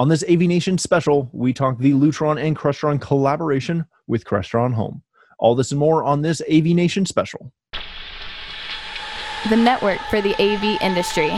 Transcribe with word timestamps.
On 0.00 0.08
this 0.08 0.24
AV 0.30 0.40
Nation 0.40 0.78
special, 0.78 1.28
we 1.30 1.52
talk 1.52 1.76
the 1.76 1.92
Lutron 1.92 2.42
and 2.42 2.56
Crestron 2.56 2.98
collaboration 2.98 3.84
with 4.06 4.24
Crestron 4.24 4.72
Home. 4.72 5.02
All 5.38 5.54
this 5.54 5.72
and 5.72 5.78
more 5.78 6.02
on 6.04 6.22
this 6.22 6.40
AV 6.50 6.68
Nation 6.68 7.04
special. 7.04 7.52
The 9.50 9.58
network 9.58 9.98
for 10.08 10.22
the 10.22 10.32
AV 10.40 10.80
industry. 10.80 11.28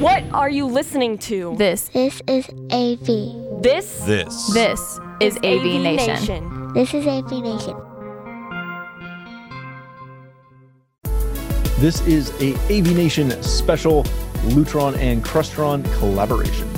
What 0.00 0.24
are 0.32 0.48
you 0.48 0.64
listening 0.64 1.18
to? 1.28 1.54
This 1.58 1.90
This 1.90 2.22
is 2.26 2.48
AV. 2.70 3.62
This 3.62 4.00
This. 4.06 4.54
this 4.54 4.98
is 5.20 5.36
AV, 5.44 5.82
Nation. 5.82 6.72
This 6.72 6.94
is 6.94 7.06
AV 7.06 7.30
Nation. 7.42 7.76
This 11.78 12.00
is 12.06 12.30
a 12.40 12.54
AV 12.74 12.96
Nation 12.96 13.30
special 13.42 14.06
Lutron 14.46 14.96
and 14.98 15.24
Crestron 15.24 15.84
collaboration. 15.98 16.68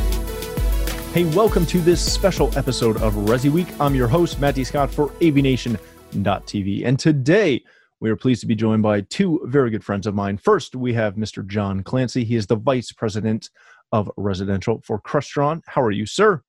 Hey, 1.13 1.25
welcome 1.35 1.67
to 1.67 1.81
this 1.81 2.01
special 2.01 2.57
episode 2.57 2.97
of 3.03 3.15
Resi 3.15 3.51
Week. 3.51 3.69
I'm 3.79 3.95
your 3.95 4.09
host, 4.09 4.41
Matt 4.41 4.55
D. 4.55 4.65
Scott 4.65 4.91
for 4.91 5.09
AVNation.tv. 5.21 6.87
And 6.87 6.99
today 6.99 7.63
we 8.01 8.11
are 8.11 8.17
pleased 8.17 8.41
to 8.43 8.47
be 8.47 8.55
joined 8.55 8.83
by 8.83 9.03
two 9.03 9.41
very 9.45 9.71
good 9.71 9.85
friends 9.85 10.07
of 10.07 10.15
mine. 10.15 10.39
First, 10.39 10.77
we 10.77 10.95
have 10.95 11.17
Mr. 11.17 11.47
John 11.47 11.83
Clancy. 11.83 12.25
He 12.25 12.37
is 12.37 12.47
the 12.47 12.57
Vice 12.57 12.93
President 12.93 13.51
of 13.93 14.11
Residential 14.17 14.81
for 14.85 15.01
Crestron. 15.01 15.63
How 15.67 15.83
are 15.83 15.91
you, 15.91 16.07
sir? 16.07 16.43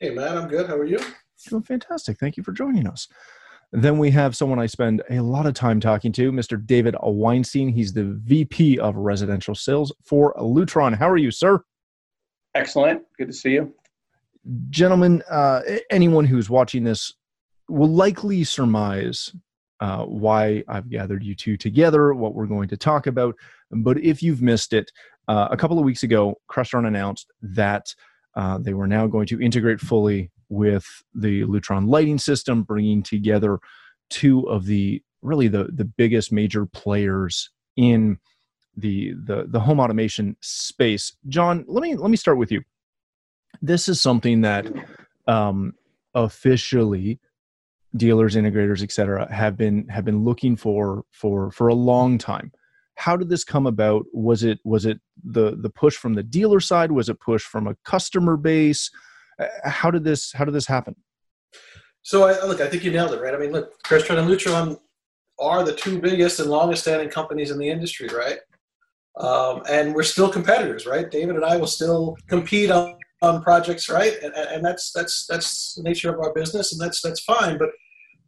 Hey, 0.00 0.10
Matt, 0.10 0.36
I'm 0.36 0.48
good. 0.48 0.68
How 0.68 0.76
are 0.76 0.84
you? 0.84 0.98
Doing 1.48 1.62
fantastic. 1.62 2.18
Thank 2.18 2.36
you 2.36 2.42
for 2.42 2.52
joining 2.52 2.86
us. 2.86 3.08
Then 3.76 3.98
we 3.98 4.10
have 4.12 4.34
someone 4.34 4.58
I 4.58 4.64
spend 4.64 5.02
a 5.10 5.20
lot 5.20 5.44
of 5.44 5.52
time 5.52 5.80
talking 5.80 6.10
to, 6.12 6.32
Mr. 6.32 6.64
David 6.64 6.96
Weinstein. 7.02 7.68
He's 7.68 7.92
the 7.92 8.04
VP 8.24 8.78
of 8.78 8.96
Residential 8.96 9.54
Sales 9.54 9.92
for 10.02 10.32
Lutron. 10.38 10.96
How 10.96 11.10
are 11.10 11.18
you, 11.18 11.30
sir? 11.30 11.62
Excellent. 12.54 13.02
Good 13.18 13.26
to 13.26 13.34
see 13.34 13.50
you. 13.50 13.74
Gentlemen, 14.70 15.22
uh, 15.28 15.60
anyone 15.90 16.24
who's 16.24 16.48
watching 16.48 16.84
this 16.84 17.12
will 17.68 17.90
likely 17.90 18.44
surmise 18.44 19.36
uh, 19.80 20.04
why 20.04 20.64
I've 20.68 20.88
gathered 20.88 21.22
you 21.22 21.34
two 21.34 21.58
together, 21.58 22.14
what 22.14 22.34
we're 22.34 22.46
going 22.46 22.68
to 22.68 22.78
talk 22.78 23.06
about. 23.06 23.34
But 23.70 23.98
if 23.98 24.22
you've 24.22 24.40
missed 24.40 24.72
it, 24.72 24.90
uh, 25.28 25.48
a 25.50 25.56
couple 25.58 25.78
of 25.78 25.84
weeks 25.84 26.02
ago, 26.02 26.36
Crestron 26.50 26.86
announced 26.86 27.30
that 27.42 27.94
uh, 28.36 28.56
they 28.56 28.72
were 28.72 28.86
now 28.86 29.06
going 29.06 29.26
to 29.26 29.38
integrate 29.42 29.80
fully 29.80 30.30
with 30.48 31.02
the 31.14 31.42
Lutron 31.42 31.88
lighting 31.88 32.18
system, 32.18 32.62
bringing 32.62 33.02
together 33.02 33.58
two 34.10 34.48
of 34.48 34.66
the 34.66 35.02
really 35.22 35.48
the 35.48 35.64
the 35.72 35.84
biggest 35.84 36.32
major 36.32 36.66
players 36.66 37.50
in 37.76 38.18
the 38.76 39.14
the 39.24 39.46
the 39.48 39.60
home 39.60 39.80
automation 39.80 40.36
space. 40.40 41.16
John, 41.28 41.64
let 41.66 41.82
me 41.82 41.96
let 41.96 42.10
me 42.10 42.16
start 42.16 42.38
with 42.38 42.52
you. 42.52 42.62
This 43.62 43.88
is 43.88 44.00
something 44.00 44.42
that 44.42 44.66
um, 45.26 45.72
officially 46.14 47.18
dealers, 47.96 48.36
integrators, 48.36 48.82
et 48.82 48.92
cetera, 48.92 49.32
have 49.32 49.56
been 49.56 49.88
have 49.88 50.04
been 50.04 50.24
looking 50.24 50.56
for 50.56 51.04
for 51.10 51.50
for 51.50 51.68
a 51.68 51.74
long 51.74 52.18
time. 52.18 52.52
How 52.96 53.16
did 53.16 53.28
this 53.28 53.44
come 53.44 53.66
about? 53.66 54.04
Was 54.12 54.42
it 54.42 54.58
was 54.64 54.86
it 54.86 55.00
the 55.24 55.56
the 55.56 55.70
push 55.70 55.96
from 55.96 56.14
the 56.14 56.22
dealer 56.22 56.60
side? 56.60 56.92
Was 56.92 57.08
it 57.08 57.20
push 57.20 57.42
from 57.42 57.66
a 57.66 57.76
customer 57.84 58.36
base? 58.36 58.90
Uh, 59.38 59.46
How 59.64 59.90
did 59.90 60.04
this 60.04 60.32
how 60.32 60.44
did 60.44 60.54
this 60.54 60.66
happen? 60.66 60.96
So, 62.02 62.24
I, 62.24 62.44
look, 62.46 62.60
I 62.60 62.68
think 62.68 62.84
you 62.84 62.92
nailed 62.92 63.12
it, 63.14 63.20
right? 63.20 63.34
I 63.34 63.38
mean, 63.38 63.50
look, 63.50 63.82
Crestron 63.82 64.18
and 64.18 64.28
Lutron 64.28 64.78
are 65.40 65.64
the 65.64 65.74
two 65.74 66.00
biggest 66.00 66.38
and 66.38 66.48
longest 66.48 66.82
standing 66.82 67.08
companies 67.08 67.50
in 67.50 67.58
the 67.58 67.68
industry, 67.68 68.08
right? 68.08 68.38
Um, 69.18 69.62
and 69.68 69.94
we're 69.94 70.04
still 70.04 70.30
competitors, 70.30 70.86
right? 70.86 71.10
David 71.10 71.36
and 71.36 71.44
I 71.44 71.56
will 71.56 71.66
still 71.66 72.16
compete 72.28 72.70
on, 72.70 72.96
on 73.22 73.42
projects, 73.42 73.88
right? 73.88 74.14
And, 74.22 74.32
and 74.34 74.64
that's 74.64 74.92
that's 74.92 75.26
that's 75.26 75.74
the 75.74 75.82
nature 75.82 76.12
of 76.12 76.20
our 76.20 76.32
business, 76.32 76.72
and 76.72 76.80
that's 76.80 77.00
that's 77.02 77.20
fine. 77.20 77.58
But 77.58 77.70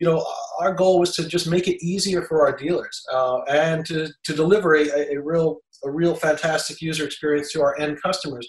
you 0.01 0.07
know, 0.07 0.27
our 0.61 0.73
goal 0.73 0.99
was 0.99 1.15
to 1.17 1.27
just 1.27 1.49
make 1.49 1.69
it 1.69 1.85
easier 1.85 2.23
for 2.23 2.47
our 2.47 2.57
dealers 2.57 3.05
uh, 3.13 3.41
and 3.49 3.85
to, 3.87 4.09
to 4.25 4.35
deliver 4.35 4.77
a, 4.77 5.15
a 5.15 5.17
real 5.19 5.59
a 5.85 5.91
real 5.91 6.15
fantastic 6.15 6.81
user 6.81 7.05
experience 7.05 7.53
to 7.53 7.63
our 7.63 7.79
end 7.79 8.01
customers. 8.03 8.49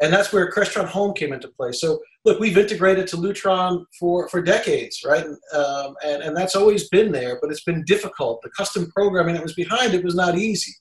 And 0.00 0.12
that's 0.12 0.32
where 0.32 0.50
Crestron 0.50 0.86
Home 0.86 1.12
came 1.12 1.32
into 1.32 1.48
play. 1.48 1.72
So, 1.72 2.00
look, 2.24 2.38
we've 2.38 2.56
integrated 2.56 3.08
to 3.08 3.16
Lutron 3.16 3.84
for, 3.98 4.28
for 4.28 4.40
decades, 4.40 5.02
right? 5.04 5.26
Um, 5.52 5.96
and, 6.04 6.22
and 6.22 6.36
that's 6.36 6.54
always 6.54 6.88
been 6.88 7.10
there, 7.10 7.38
but 7.40 7.50
it's 7.50 7.64
been 7.64 7.84
difficult. 7.84 8.40
The 8.42 8.50
custom 8.56 8.90
programming 8.92 9.34
that 9.34 9.42
was 9.42 9.54
behind 9.54 9.94
it 9.94 10.04
was 10.04 10.14
not 10.14 10.38
easy. 10.38 10.72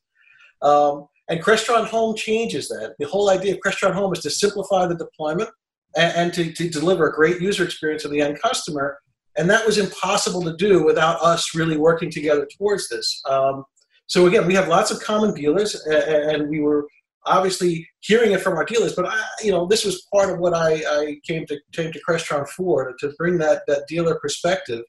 Um, 0.62 1.08
and 1.30 1.42
Crestron 1.42 1.86
Home 1.88 2.16
changes 2.16 2.68
that. 2.70 2.94
The 3.00 3.08
whole 3.08 3.30
idea 3.30 3.54
of 3.54 3.60
Crestron 3.66 3.94
Home 3.94 4.14
is 4.14 4.20
to 4.20 4.30
simplify 4.30 4.86
the 4.86 4.96
deployment 4.96 5.50
and, 5.96 6.16
and 6.16 6.34
to, 6.34 6.52
to 6.54 6.70
deliver 6.70 7.08
a 7.08 7.14
great 7.14 7.42
user 7.42 7.64
experience 7.64 8.04
to 8.04 8.10
the 8.10 8.22
end 8.22 8.40
customer. 8.42 9.00
And 9.38 9.50
that 9.50 9.66
was 9.66 9.78
impossible 9.78 10.44
to 10.44 10.56
do 10.58 10.84
without 10.84 11.22
us 11.22 11.56
really 11.56 11.78
working 11.78 12.12
together 12.12 12.48
towards 12.58 12.88
this. 12.90 13.22
Um, 13.28 13.66
so 14.08 14.28
again, 14.28 14.48
we 14.48 14.54
have 14.56 14.68
lots 14.68 14.90
of 14.90 15.02
common 15.02 15.34
dealers, 15.34 15.76
and 15.86 16.50
we 16.50 16.62
were 16.62 16.88
obviously 17.28 17.88
hearing 18.00 18.32
it 18.32 18.42
from 18.42 18.54
our 18.54 18.66
dealers. 18.66 18.96
But 18.96 19.06
I, 19.06 19.22
you 19.44 19.52
know, 19.52 19.66
this 19.66 19.86
was 19.86 20.08
part 20.14 20.30
of 20.30 20.40
what 20.40 20.54
I, 20.54 20.74
I 20.74 21.20
came 21.26 21.46
to 21.48 21.58
came 21.74 21.92
to 21.92 22.02
Crestron 22.08 22.48
for 22.50 22.94
to 23.00 23.14
bring 23.18 23.38
that 23.40 23.64
that 23.68 23.88
dealer 23.88 24.16
perspective 24.20 24.84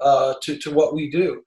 uh, 0.00 0.34
to 0.42 0.56
to 0.58 0.70
what 0.70 0.94
we 0.94 1.10
do. 1.10 1.42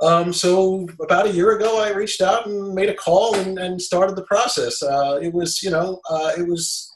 Um, 0.00 0.32
so 0.32 0.88
about 1.02 1.26
a 1.26 1.32
year 1.32 1.56
ago, 1.56 1.82
I 1.82 1.90
reached 1.90 2.20
out 2.20 2.46
and 2.46 2.72
made 2.72 2.88
a 2.88 2.94
call 2.94 3.34
and, 3.34 3.58
and 3.58 3.82
started 3.82 4.14
the 4.14 4.22
process. 4.22 4.80
Uh, 4.80 5.18
it 5.20 5.34
was, 5.34 5.60
you 5.60 5.70
know, 5.70 6.00
uh, 6.08 6.32
it 6.38 6.46
was 6.46 6.92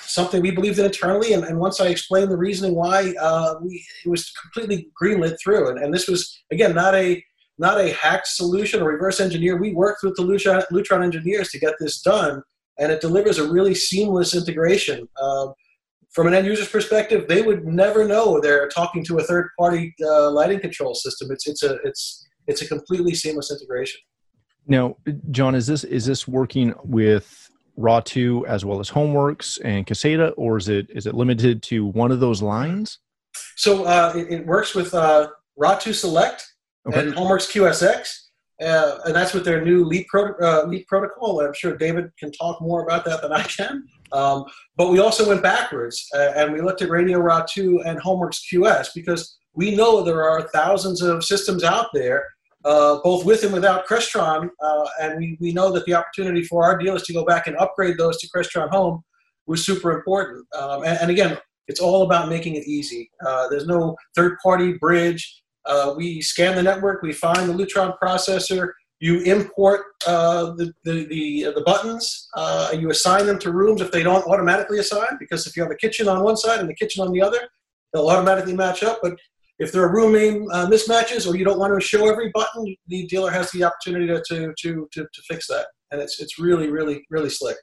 something 0.00 0.40
we 0.40 0.50
believed 0.50 0.78
in 0.78 0.86
internally, 0.86 1.34
and, 1.34 1.44
and 1.44 1.58
once 1.58 1.80
I 1.80 1.88
explained 1.88 2.30
the 2.30 2.38
reasoning 2.38 2.74
why, 2.74 3.12
uh, 3.20 3.56
we 3.60 3.84
it 4.04 4.08
was 4.08 4.30
completely 4.30 4.88
greenlit 5.00 5.36
through. 5.42 5.68
And, 5.70 5.78
and 5.78 5.92
this 5.92 6.08
was 6.08 6.40
again 6.50 6.74
not 6.74 6.94
a 6.94 7.22
not 7.58 7.80
a 7.80 7.92
hacked 7.92 8.28
solution 8.28 8.80
or 8.80 8.88
reverse 8.88 9.20
engineer. 9.20 9.56
We 9.56 9.72
worked 9.72 10.02
with 10.02 10.16
the 10.16 10.22
Lutron, 10.22 10.64
Lutron 10.70 11.04
engineers 11.04 11.50
to 11.50 11.58
get 11.58 11.74
this 11.78 12.00
done, 12.00 12.42
and 12.78 12.92
it 12.92 13.00
delivers 13.00 13.38
a 13.38 13.50
really 13.50 13.74
seamless 13.74 14.34
integration. 14.34 15.08
Uh, 15.20 15.48
from 16.10 16.26
an 16.26 16.34
end 16.34 16.46
user's 16.46 16.68
perspective, 16.68 17.28
they 17.28 17.42
would 17.42 17.66
never 17.66 18.06
know 18.06 18.40
they're 18.40 18.68
talking 18.68 19.04
to 19.04 19.18
a 19.18 19.22
third 19.22 19.48
party 19.58 19.94
uh, 20.02 20.30
lighting 20.30 20.60
control 20.60 20.94
system. 20.94 21.30
It's 21.30 21.46
it's 21.46 21.62
a 21.62 21.74
it's 21.84 22.26
it's 22.46 22.62
a 22.62 22.68
completely 22.68 23.14
seamless 23.14 23.50
integration. 23.52 24.00
Now, 24.66 24.96
John, 25.30 25.54
is 25.54 25.66
this 25.66 25.84
is 25.84 26.06
this 26.06 26.26
working 26.26 26.74
with 26.82 27.50
RA2 27.78 28.46
as 28.46 28.64
well 28.64 28.80
as 28.80 28.90
Homeworks 28.90 29.58
and 29.64 29.86
Caseta, 29.86 30.32
or 30.36 30.56
is 30.56 30.68
it 30.68 30.88
is 30.90 31.06
it 31.06 31.14
limited 31.14 31.62
to 31.64 31.86
one 31.86 32.10
of 32.10 32.20
those 32.20 32.42
lines? 32.42 32.98
So 33.56 33.84
uh, 33.84 34.12
it, 34.16 34.40
it 34.40 34.46
works 34.46 34.74
with 34.74 34.94
uh, 34.94 35.28
RA2 35.58 35.94
Select 35.94 36.46
Okay. 36.88 37.00
and 37.00 37.14
Homeworks 37.14 37.50
QSX, 37.52 38.08
uh, 38.62 38.98
and 39.04 39.14
that's 39.14 39.34
with 39.34 39.44
their 39.44 39.64
new 39.64 39.84
Leap, 39.84 40.06
pro- 40.08 40.34
uh, 40.42 40.64
Leap 40.66 40.86
protocol. 40.88 41.40
I'm 41.40 41.54
sure 41.54 41.76
David 41.76 42.10
can 42.18 42.32
talk 42.32 42.60
more 42.60 42.82
about 42.82 43.04
that 43.04 43.22
than 43.22 43.32
I 43.32 43.42
can. 43.42 43.84
Um, 44.12 44.44
but 44.76 44.90
we 44.90 44.98
also 45.00 45.28
went 45.28 45.42
backwards 45.42 46.06
uh, 46.14 46.32
and 46.34 46.52
we 46.52 46.60
looked 46.60 46.82
at 46.82 46.88
Radio 46.88 47.18
RA2 47.18 47.86
and 47.86 48.00
Homeworks 48.00 48.40
QS 48.52 48.88
because 48.94 49.38
we 49.54 49.74
know 49.74 50.02
there 50.02 50.24
are 50.24 50.48
thousands 50.48 51.02
of 51.02 51.24
systems 51.24 51.62
out 51.62 51.88
there, 51.92 52.24
uh, 52.64 52.98
both 53.04 53.24
with 53.24 53.44
and 53.44 53.52
without 53.52 53.86
Crestron, 53.86 54.48
uh, 54.62 54.86
and 55.00 55.18
we, 55.18 55.36
we 55.40 55.52
know 55.52 55.70
that 55.72 55.84
the 55.84 55.94
opportunity 55.94 56.42
for 56.42 56.64
our 56.64 56.78
dealers 56.78 57.02
to 57.04 57.12
go 57.12 57.24
back 57.24 57.46
and 57.46 57.56
upgrade 57.56 57.98
those 57.98 58.18
to 58.18 58.28
Crestron 58.34 58.70
Home 58.70 59.02
was 59.46 59.64
super 59.64 59.92
important. 59.92 60.46
Um, 60.54 60.84
and, 60.84 60.98
and 61.00 61.10
again, 61.10 61.38
it's 61.66 61.80
all 61.80 62.02
about 62.02 62.28
making 62.28 62.54
it 62.54 62.66
easy. 62.66 63.10
Uh, 63.24 63.48
there's 63.48 63.66
no 63.66 63.96
third 64.14 64.38
party 64.42 64.74
bridge. 64.74 65.42
Uh, 65.68 65.94
we 65.96 66.20
scan 66.20 66.56
the 66.56 66.62
network, 66.62 67.02
we 67.02 67.12
find 67.12 67.48
the 67.48 67.52
Lutron 67.52 67.94
processor, 68.02 68.72
you 69.00 69.20
import 69.22 69.82
uh, 70.06 70.52
the, 70.58 70.72
the, 70.84 71.04
the, 71.06 71.52
the 71.54 71.62
buttons, 71.64 72.28
uh, 72.34 72.70
you 72.80 72.90
assign 72.90 73.26
them 73.26 73.38
to 73.38 73.52
rooms 73.52 73.80
if 73.80 73.92
they 73.92 74.02
don't 74.02 74.26
automatically 74.26 74.78
assign, 74.80 75.12
because 75.20 75.46
if 75.46 75.56
you 75.56 75.62
have 75.62 75.70
a 75.70 75.76
kitchen 75.76 76.08
on 76.08 76.24
one 76.24 76.36
side 76.36 76.58
and 76.58 76.68
the 76.68 76.74
kitchen 76.74 77.04
on 77.04 77.12
the 77.12 77.22
other, 77.22 77.38
they'll 77.92 78.08
automatically 78.08 78.54
match 78.54 78.82
up. 78.82 78.98
But 79.02 79.12
if 79.58 79.70
there 79.72 79.82
are 79.82 79.92
room 79.92 80.12
name 80.12 80.48
uh, 80.50 80.66
mismatches 80.66 81.28
or 81.28 81.36
you 81.36 81.44
don't 81.44 81.58
want 81.58 81.78
to 81.78 81.86
show 81.86 82.08
every 82.10 82.30
button, 82.34 82.76
the 82.88 83.06
dealer 83.06 83.30
has 83.30 83.50
the 83.52 83.62
opportunity 83.64 84.06
to, 84.06 84.22
to, 84.28 84.54
to, 84.62 84.88
to, 84.92 85.02
to 85.02 85.22
fix 85.28 85.46
that. 85.48 85.66
And 85.90 86.00
it's, 86.00 86.20
it's 86.20 86.38
really, 86.38 86.70
really, 86.70 87.04
really 87.10 87.30
slick. 87.30 87.56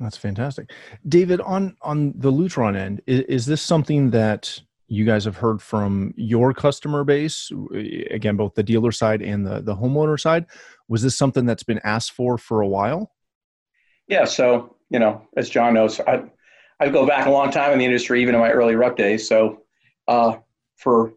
That's 0.00 0.16
fantastic, 0.16 0.72
David. 1.06 1.42
On 1.42 1.76
on 1.82 2.14
the 2.16 2.32
Lutron 2.32 2.74
end, 2.74 3.02
is, 3.06 3.20
is 3.22 3.46
this 3.46 3.60
something 3.60 4.10
that 4.12 4.58
you 4.90 5.04
guys 5.04 5.24
have 5.24 5.36
heard 5.36 5.62
from 5.62 6.12
your 6.16 6.52
customer 6.52 7.04
base? 7.04 7.50
Again, 8.10 8.36
both 8.36 8.54
the 8.54 8.62
dealer 8.64 8.90
side 8.90 9.22
and 9.22 9.46
the 9.46 9.60
the 9.60 9.76
homeowner 9.76 10.18
side. 10.18 10.46
Was 10.88 11.02
this 11.02 11.16
something 11.16 11.46
that's 11.46 11.62
been 11.62 11.80
asked 11.84 12.10
for 12.12 12.36
for 12.36 12.60
a 12.60 12.66
while? 12.66 13.12
Yeah. 14.08 14.24
So, 14.24 14.76
you 14.90 14.98
know, 14.98 15.22
as 15.36 15.48
John 15.48 15.74
knows, 15.74 16.00
I, 16.00 16.24
I 16.80 16.88
go 16.88 17.06
back 17.06 17.26
a 17.26 17.30
long 17.30 17.52
time 17.52 17.72
in 17.72 17.78
the 17.78 17.84
industry, 17.84 18.20
even 18.20 18.34
in 18.34 18.40
my 18.40 18.50
early 18.50 18.74
rep 18.74 18.96
days. 18.96 19.28
So, 19.28 19.62
uh, 20.08 20.38
for 20.76 21.14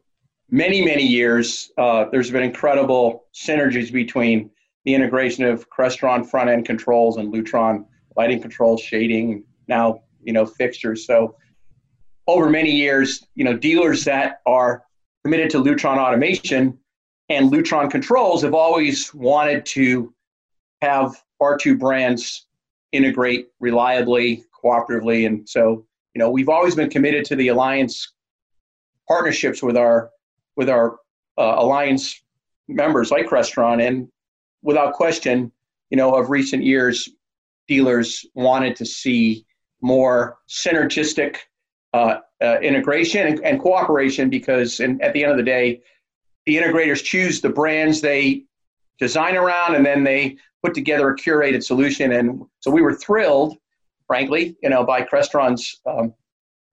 many, 0.52 0.86
many 0.86 1.04
years, 1.04 1.72
uh, 1.80 2.06
there's 2.12 2.30
been 2.30 2.44
incredible 2.44 3.26
synergies 3.34 3.92
between 3.92 4.52
the 4.86 4.94
integration 4.94 5.46
of 5.46 5.68
Crestron 5.72 6.30
front 6.30 6.52
end 6.52 6.66
controls 6.66 7.18
and 7.18 7.34
Lutron 7.34 7.86
lighting 8.16 8.40
controls, 8.40 8.82
shading, 8.82 9.46
now 9.68 10.04
you 10.22 10.32
know 10.32 10.46
fixtures. 10.46 11.08
So 11.08 11.36
over 12.28 12.50
many 12.50 12.72
years, 12.72 13.26
you 13.36 13.44
know, 13.44 13.56
dealers 13.56 14.04
that 14.06 14.42
are 14.46 14.84
committed 15.24 15.50
to 15.52 15.64
Lutron 15.64 15.98
automation 15.98 16.78
and 17.30 17.52
Lutron 17.52 17.90
controls 17.90 18.44
have 18.44 18.54
always 18.54 19.14
wanted 19.14 19.66
to 19.68 20.14
have 20.82 21.22
R2 21.42 21.80
brands 21.80 22.46
integrate 22.92 23.48
reliably, 23.60 24.44
cooperatively, 24.64 25.26
and 25.26 25.48
so 25.48 25.86
you 26.14 26.20
know 26.20 26.30
we've 26.30 26.50
always 26.50 26.76
been 26.76 26.90
committed 26.90 27.26
to 27.26 27.36
the 27.36 27.48
alliance 27.48 28.14
partnerships 29.08 29.64
with 29.64 29.78
our 29.78 30.12
with 30.56 30.70
our 30.70 30.98
uh, 31.38 31.56
alliance 31.58 32.22
members 32.68 33.12
like 33.12 33.26
Crestron, 33.28 33.86
and 33.86 34.10
without 34.62 34.94
question, 34.94 35.52
you 35.90 35.98
know, 35.98 36.14
of 36.14 36.30
recent 36.30 36.64
years, 36.64 37.10
dealers 37.68 38.26
wanted 38.36 38.76
to 38.76 38.86
see 38.86 39.46
more 39.82 40.38
synergistic 40.48 41.38
uh, 41.94 42.20
uh, 42.42 42.60
integration 42.62 43.28
and, 43.28 43.40
and, 43.46 43.62
cooperation 43.62 44.30
because 44.30 44.80
in, 44.80 45.00
at 45.02 45.14
the 45.14 45.24
end 45.24 45.32
of 45.32 45.38
the 45.38 45.44
day, 45.44 45.82
the 46.46 46.58
integrators 46.58 47.04
choose 47.04 47.40
the 47.40 47.50
brands 47.50 48.02
they 48.02 48.44
design 49.00 49.36
around 49.36 49.76
and 49.76 49.86
then 49.86 50.04
they 50.04 50.36
put 50.64 50.74
together 50.74 51.10
a 51.10 51.16
curated 51.16 51.64
solution. 51.64 52.12
And 52.14 52.44
so 52.62 52.72
we 52.72 52.82
were 52.82 52.94
thrilled, 52.94 53.58
frankly, 54.08 54.58
you 54.64 54.70
know, 54.70 54.84
by 54.84 55.04
Crestron's 55.04 55.80
um, 55.86 56.14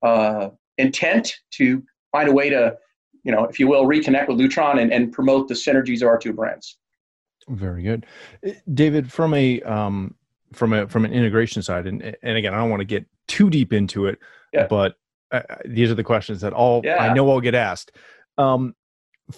uh, 0.03 0.49
intent 0.79 1.35
to 1.53 1.83
find 2.13 2.29
a 2.29 2.33
way 2.33 2.49
to, 2.49 2.77
you 3.23 3.33
know, 3.33 3.45
if 3.45 3.61
you 3.61 3.69
will, 3.69 3.85
reconnect 3.85 4.29
with 4.29 4.39
Lutron 4.39 4.81
and, 4.81 4.93
and 4.93 5.13
promote 5.13 5.49
the 5.49 5.55
synergies 5.55 6.03
of 6.03 6.09
our 6.09 6.19
two 6.19 6.33
brands. 6.33 6.79
Very 7.49 7.83
good, 7.83 8.07
David. 8.73 9.11
From 9.11 9.35
a 9.35 9.61
um, 9.63 10.15
from 10.53 10.73
a 10.73 10.87
from 10.87 11.05
an 11.05 11.13
integration 11.13 11.63
side, 11.63 11.87
and 11.87 12.17
and 12.23 12.37
again, 12.39 12.55
I 12.55 12.59
don't 12.59 12.71
want 12.71 12.81
to 12.81 12.87
get 12.87 13.07
too 13.27 13.51
deep 13.51 13.73
into 13.73 14.07
it, 14.07 14.19
yeah. 14.53 14.67
but 14.69 15.00
uh, 15.33 15.43
these 15.65 15.91
are 15.91 15.95
the 15.95 16.05
questions 16.05 16.41
that 16.41 16.53
all 16.53 16.81
yeah. 16.85 16.97
I 16.97 17.13
know 17.13 17.31
I'll 17.31 17.41
get 17.41 17.55
asked. 17.55 17.93
Um, 18.39 18.75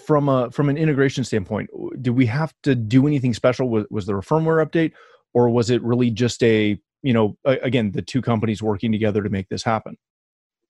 from 0.07 0.29
a 0.29 0.51
from 0.51 0.69
an 0.69 0.79
integration 0.79 1.25
standpoint, 1.25 1.71
do 2.01 2.13
we 2.13 2.27
have 2.27 2.55
to 2.63 2.75
do 2.75 3.07
anything 3.07 3.35
special? 3.35 3.69
Was, 3.69 3.85
was 3.91 4.07
there 4.07 4.19
a 4.19 4.23
firmware 4.23 4.65
update, 4.65 4.93
or 5.35 5.51
was 5.51 5.71
it 5.71 5.83
really 5.83 6.11
just 6.11 6.43
a 6.43 6.79
you 7.03 7.13
know 7.13 7.37
again 7.45 7.93
the 7.93 8.03
two 8.03 8.23
companies 8.23 8.63
working 8.63 8.91
together 8.91 9.23
to 9.23 9.29
make 9.29 9.49
this 9.49 9.63
happen? 9.63 9.97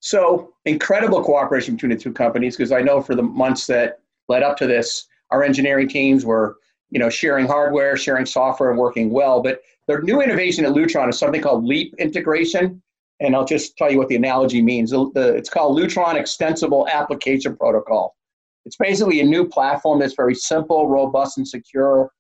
So 0.01 0.55
incredible 0.65 1.23
cooperation 1.23 1.77
between 1.77 1.91
the 1.91 1.97
two 1.97 2.13
companies 2.13 2.57
because 2.57 2.73
I 2.73 2.81
know 2.81 3.01
for 3.01 3.15
the 3.15 3.23
months 3.23 3.67
that 3.69 4.01
led 4.29 4.43
up 4.43 4.57
to 4.57 4.67
this, 4.67 5.07
our 5.31 5.45
engineering 5.45 5.89
teams 5.89 6.25
were 6.25 6.57
you 6.93 6.99
know, 6.99 7.09
sharing 7.09 7.47
hardware, 7.47 7.97
sharing 7.97 8.27
software, 8.27 8.71
and 8.71 8.79
working 8.79 9.11
well. 9.11 9.43
But 9.43 9.63
the 9.89 9.99
new 9.99 10.21
innovation 10.21 10.65
at 10.67 10.73
Lutron 10.73 11.09
is 11.09 11.19
something 11.19 11.41
called 11.41 11.65
Leap 11.65 11.95
integration. 11.99 12.83
And 13.23 13.37
I'll 13.37 13.45
just 13.45 13.77
tell 13.77 13.91
you 13.91 13.99
what 13.99 14.09
the 14.09 14.17
analogy 14.17 14.61
means. 14.61 14.93
It's 14.93 15.49
called 15.49 15.79
Lutron 15.79 16.17
Extensible 16.17 16.89
Application 16.89 17.57
Protocol. 17.57 18.17
It's 18.65 18.77
basically 18.77 19.21
a 19.21 19.25
new 19.25 19.47
platform 19.47 20.01
that's 20.01 20.15
very 20.15 20.35
simple, 20.35 20.89
robust, 20.89 21.39
and 21.39 21.47
secure. 21.47 22.11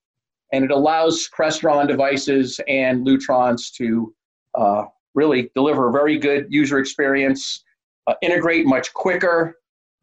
And 0.52 0.64
it 0.64 0.70
allows 0.70 1.28
Crestron 1.36 1.88
devices 1.88 2.60
and 2.68 3.04
Lutrons 3.04 3.72
to 3.78 4.14
uh, 4.56 4.84
really 5.14 5.50
deliver 5.56 5.88
a 5.88 5.92
very 5.92 6.18
good 6.18 6.46
user 6.50 6.78
experience, 6.78 7.64
uh, 8.06 8.14
integrate 8.22 8.66
much 8.66 8.92
quicker, 8.94 9.56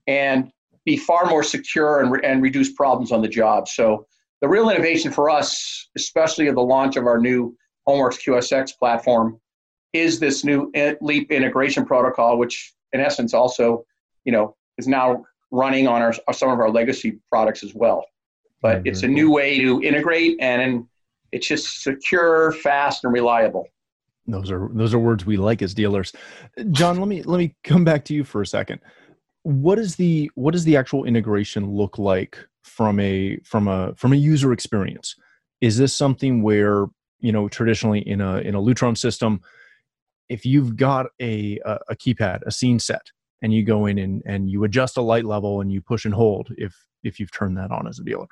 and 0.08 0.52
be 0.86 0.98
far 0.98 1.28
more 1.28 1.44
secure 1.44 2.02
and, 2.02 2.12
re- 2.12 2.22
and 2.24 2.42
reduce 2.42 2.74
problems 2.74 3.14
on 3.14 3.22
the 3.22 3.28
job. 3.28 3.70
So 3.70 4.06
the 4.42 4.50
real 4.50 4.70
innovation 4.70 5.12
for 5.12 5.30
us, 5.30 5.90
especially 5.96 6.48
of 6.48 6.56
the 6.56 6.62
launch 6.62 6.98
of 6.98 7.06
our 7.06 7.20
new 7.20 7.56
Homeworks 7.88 8.20
QSX 8.26 8.72
platform, 8.78 9.40
is 9.94 10.20
this 10.20 10.44
new 10.44 10.72
Leap 11.02 11.32
integration 11.32 11.86
protocol, 11.86 12.38
which 12.38 12.74
in 12.94 13.00
essence 13.00 13.34
also, 13.34 13.86
you 14.24 14.32
know, 14.32 14.56
is 14.78 14.88
now 14.88 15.24
running 15.52 15.88
on 15.88 16.02
our, 16.02 16.14
some 16.34 16.50
of 16.50 16.60
our 16.60 16.70
legacy 16.70 17.20
products 17.30 17.64
as 17.64 17.74
well. 17.74 18.06
But 18.62 18.80
mm-hmm. 18.80 18.88
it's 18.88 19.04
a 19.04 19.08
new 19.08 19.32
way 19.32 19.60
to 19.60 19.82
integrate, 19.82 20.38
and 20.40 20.86
it's 21.32 21.48
just 21.48 21.82
secure, 21.82 22.52
fast, 22.52 23.04
and 23.04 23.14
reliable. 23.14 23.68
Those 24.28 24.52
are 24.52 24.70
those 24.74 24.94
are 24.94 25.00
words 25.00 25.26
we 25.26 25.38
like 25.38 25.62
as 25.62 25.74
dealers. 25.74 26.14
John, 26.72 27.00
let 27.00 27.08
me 27.08 27.24
let 27.24 27.38
me 27.38 27.56
come 27.64 27.84
back 27.84 28.06
to 28.06 28.14
you 28.14 28.24
for 28.24 28.42
a 28.42 28.46
second. 28.46 28.82
What 29.44 29.80
is 29.80 29.96
the 29.96 30.30
what 30.36 30.52
does 30.52 30.66
the 30.66 30.76
actual 30.76 31.06
integration 31.06 31.72
look 31.72 31.98
like 31.98 32.38
from 32.64 33.00
a 33.00 33.38
from 33.44 33.68
a 33.68 33.96
from 33.96 34.14
a 34.14 34.18
user 34.18 34.52
experience 34.54 35.16
is 35.62 35.78
this 35.78 35.96
something 35.96 36.44
where 36.44 36.86
you 37.22 37.32
know 37.32 37.48
traditionally 37.48 38.00
in 38.08 38.22
a 38.22 38.38
in 38.40 38.56
a 38.56 38.62
lutron 38.62 38.98
system 38.98 39.42
if 40.30 40.46
you've 40.46 40.76
got 40.76 41.08
a 41.22 41.60
a 41.66 41.96
keypad 41.96 42.40
a 42.46 42.52
scene 42.52 42.80
set 42.80 43.12
and 43.42 43.54
you 43.54 43.64
go 43.64 43.86
in 43.86 43.98
and 43.98 44.22
and 44.26 44.50
you 44.50 44.64
adjust 44.64 44.98
a 44.98 45.02
light 45.02 45.26
level 45.26 45.62
and 45.62 45.72
you 45.72 45.82
push 45.82 46.06
and 46.06 46.14
hold 46.14 46.50
if 46.58 46.74
if 47.04 47.20
you've 47.20 47.32
turned 47.32 47.58
that 47.58 47.72
on 47.72 47.88
as 47.88 48.00
a 48.00 48.04
dealer 48.04 48.28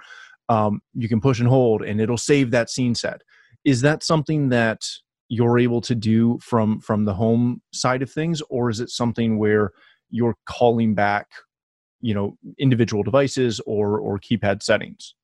um, 0.50 0.82
you 0.94 1.10
can 1.10 1.20
push 1.20 1.40
and 1.40 1.50
hold 1.50 1.84
and 1.84 2.00
it'll 2.00 2.18
save 2.18 2.52
that 2.52 2.70
scene 2.70 2.96
set. 2.96 3.22
Is 3.66 3.82
that 3.82 4.04
something 4.04 4.50
that 4.50 4.82
you're 5.30 5.60
able 5.60 5.82
to 5.82 5.94
do 5.94 6.40
from 6.42 6.80
from 6.80 7.04
the 7.04 7.14
home 7.14 7.62
side 7.74 8.02
of 8.02 8.10
things 8.10 8.42
or 8.50 8.70
is 8.70 8.80
it 8.80 8.90
something 8.90 9.38
where 9.38 9.72
you're 10.10 10.38
calling 10.46 10.96
back 10.96 11.28
you 12.00 12.14
know 12.14 12.38
individual 12.58 13.04
devices 13.04 13.60
or 13.66 14.00
or 14.00 14.20
keypad 14.20 14.64
settings? 14.64 15.16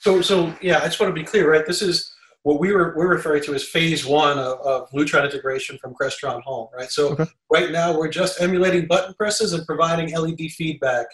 So 0.00 0.20
so 0.20 0.54
yeah 0.60 0.78
i 0.78 0.84
just 0.84 1.00
want 1.00 1.14
to 1.14 1.18
be 1.18 1.26
clear 1.26 1.50
right? 1.50 1.64
This 1.64 1.80
is 1.80 2.14
what 2.42 2.60
we 2.60 2.72
were 2.72 2.94
we're 2.96 3.08
referring 3.08 3.42
to 3.44 3.54
as 3.54 3.64
phase 3.64 4.06
one 4.06 4.38
of, 4.38 4.58
of 4.60 4.90
Lutron 4.90 5.24
integration 5.24 5.78
from 5.78 5.94
Crestron 5.94 6.42
Home, 6.42 6.68
right? 6.74 6.90
So 6.90 7.10
okay. 7.10 7.26
right 7.50 7.70
now 7.70 7.96
we're 7.96 8.08
just 8.08 8.40
emulating 8.40 8.86
button 8.86 9.14
presses 9.14 9.52
and 9.52 9.66
providing 9.66 10.14
LED 10.14 10.50
feedback, 10.52 11.06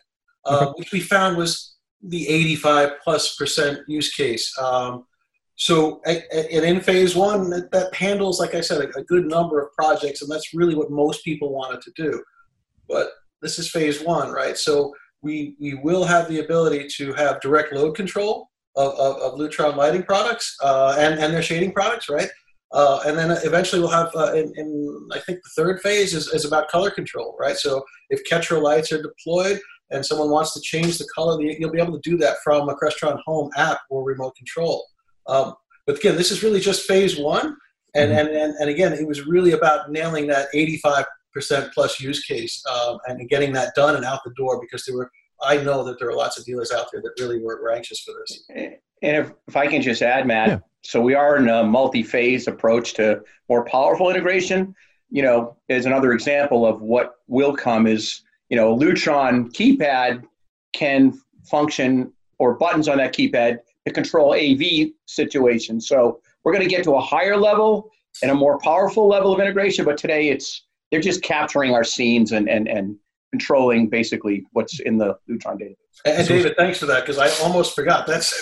uh, 0.45 0.67
okay. 0.67 0.73
which 0.77 0.93
we 0.93 1.01
found 1.01 1.37
was 1.37 1.77
the 2.03 2.29
85 2.29 2.91
plus 3.03 3.37
percent 3.37 3.81
use 3.89 4.13
case. 4.13 4.57
Um, 4.59 5.07
so 5.57 6.03
and 6.05 6.65
in 6.65 6.81
phase 6.81 7.15
one, 7.15 7.49
that, 7.51 7.71
that 7.71 7.95
handles, 7.95 8.41
like 8.41 8.55
I 8.55 8.61
said, 8.61 8.81
a, 8.81 8.99
a, 8.99 9.05
good 9.05 9.27
number 9.27 9.63
of 9.63 9.73
projects, 9.73 10.21
and 10.21 10.31
that's 10.31 10.53
really 10.53 10.75
what 10.75 10.91
most 10.91 11.25
people 11.25 11.53
wanted 11.53 11.81
to 11.83 11.93
do. 11.95 12.23
But 12.89 13.11
this 13.41 13.61
is 13.61 13.71
phase 13.71 14.03
one, 14.03 14.33
right? 14.33 14.59
So 14.59 14.93
we, 15.23 15.55
we 15.61 15.75
will 15.75 16.05
have 16.05 16.29
the 16.29 16.41
ability 16.41 16.89
to 16.97 17.13
have 17.15 17.41
direct 17.41 17.73
load 17.73 17.95
control 17.95 18.51
of, 18.77 18.93
of, 18.95 19.17
of 19.17 19.39
Lutron 19.39 19.77
lighting 19.77 20.03
products 20.03 20.57
uh, 20.63 20.97
and, 20.99 21.19
and 21.21 21.33
their 21.33 21.43
shading 21.43 21.73
products, 21.73 22.09
right? 22.09 22.29
Uh, 22.73 23.01
and 23.07 23.17
then 23.17 23.31
eventually 23.45 23.81
we'll 23.81 23.91
have, 23.91 24.11
uh, 24.17 24.33
in, 24.33 24.53
in, 24.57 25.09
I 25.13 25.21
think 25.21 25.39
the 25.43 25.51
third 25.57 25.81
phase 25.81 26.13
is, 26.13 26.29
is 26.29 26.45
about 26.45 26.69
color 26.69 26.91
control, 26.91 27.37
right? 27.39 27.57
So 27.57 27.85
if 28.11 28.21
Ketra 28.29 28.61
lights 28.61 28.91
are 28.91 29.01
deployed 29.01 29.61
and 29.91 30.05
someone 30.05 30.31
wants 30.31 30.55
to 30.55 30.61
change 30.61 30.99
the 30.99 31.07
color, 31.15 31.41
you'll 31.41 31.71
be 31.71 31.81
able 31.81 32.01
to 32.01 32.11
do 32.11 32.17
that 32.19 32.39
from 32.43 32.69
a 32.69 32.75
Crestron 32.75 33.21
Home 33.27 33.51
app 33.57 33.79
or 33.91 34.03
remote 34.03 34.35
control. 34.37 34.85
Um, 35.29 35.55
but 35.87 35.99
again, 35.99 36.17
this 36.17 36.33
is 36.33 36.43
really 36.43 36.61
just 36.61 36.87
phase 36.87 37.19
one. 37.19 37.57
And, 37.95 38.11
mm-hmm. 38.11 38.19
and, 38.19 38.29
and, 38.37 38.55
and 38.59 38.71
again, 38.71 38.93
it 38.93 39.07
was 39.07 39.25
really 39.25 39.53
about 39.53 39.93
nailing 39.93 40.27
that 40.29 40.49
85 40.53 41.05
percent 41.35 41.73
plus 41.75 42.01
use 42.01 42.25
case 42.25 42.63
um, 42.73 42.99
and 43.07 43.29
getting 43.29 43.53
that 43.53 43.75
done 43.75 43.97
and 43.97 44.05
out 44.05 44.21
the 44.25 44.33
door 44.37 44.61
because 44.61 44.85
there 44.87 44.97
were 44.97 45.11
I 45.43 45.59
know 45.59 45.85
that 45.85 45.99
there 45.99 46.09
are 46.09 46.15
lots 46.15 46.39
of 46.39 46.45
dealers 46.45 46.73
out 46.73 46.87
there 46.93 47.03
that 47.03 47.13
really 47.19 47.41
were, 47.41 47.61
were 47.61 47.73
anxious 47.73 48.01
for 48.01 48.13
this. 48.19 48.45
And 49.03 49.17
if, 49.17 49.33
if 49.49 49.57
I 49.57 49.67
can 49.67 49.83
just 49.83 50.03
add, 50.03 50.27
Matt, 50.27 50.49
yeah. 50.49 50.59
so 50.83 51.01
we 51.01 51.15
are 51.15 51.37
in 51.37 51.49
a 51.49 51.65
multi-phase 51.65 52.49
approach 52.49 52.95
to 52.95 53.23
more 53.49 53.65
powerful 53.65 54.11
integration. 54.11 54.75
You 55.11 55.23
know, 55.23 55.57
as 55.69 55.87
another 55.87 56.13
example 56.13 56.67
of 56.67 56.81
what 56.81 57.17
will 57.27 57.55
come 57.55 57.87
is, 57.87 58.23
you 58.49 58.57
know, 58.57 58.73
a 58.73 58.77
Lutron 58.77 59.53
keypad 59.53 60.25
can 60.73 61.21
function 61.45 62.13
or 62.39 62.55
buttons 62.55 62.89
on 62.89 62.99
that 62.99 63.15
keypad 63.15 63.59
to 63.87 63.93
control 63.93 64.35
AV 64.35 64.91
situations. 65.07 65.87
So 65.87 66.21
we're 66.43 66.53
going 66.53 66.67
to 66.67 66.75
get 66.75 66.85
to 66.85 66.95
a 66.95 67.01
higher 67.01 67.37
level 67.37 67.91
and 68.23 68.31
a 68.31 68.35
more 68.35 68.59
powerful 68.59 69.09
level 69.09 69.33
of 69.33 69.41
integration, 69.41 69.85
but 69.85 69.99
today 69.99 70.29
it's 70.29 70.65
they're 70.91 71.01
just 71.01 71.23
capturing 71.23 71.75
our 71.75 71.85
scenes 71.85 72.33
and, 72.33 72.49
and, 72.49 72.69
and 72.69 72.97
controlling 73.35 73.89
basically 73.89 74.47
what's 74.53 74.79
in 74.81 74.97
the 74.97 75.17
Lutron 75.29 75.59
database. 75.61 75.77
And 76.05 76.29
David, 76.29 76.55
thanks 76.57 76.79
for 76.79 76.87
that 76.87 77.01
because 77.01 77.19
I 77.19 77.29
almost 77.45 77.75
forgot. 77.75 78.07
That's 78.07 78.33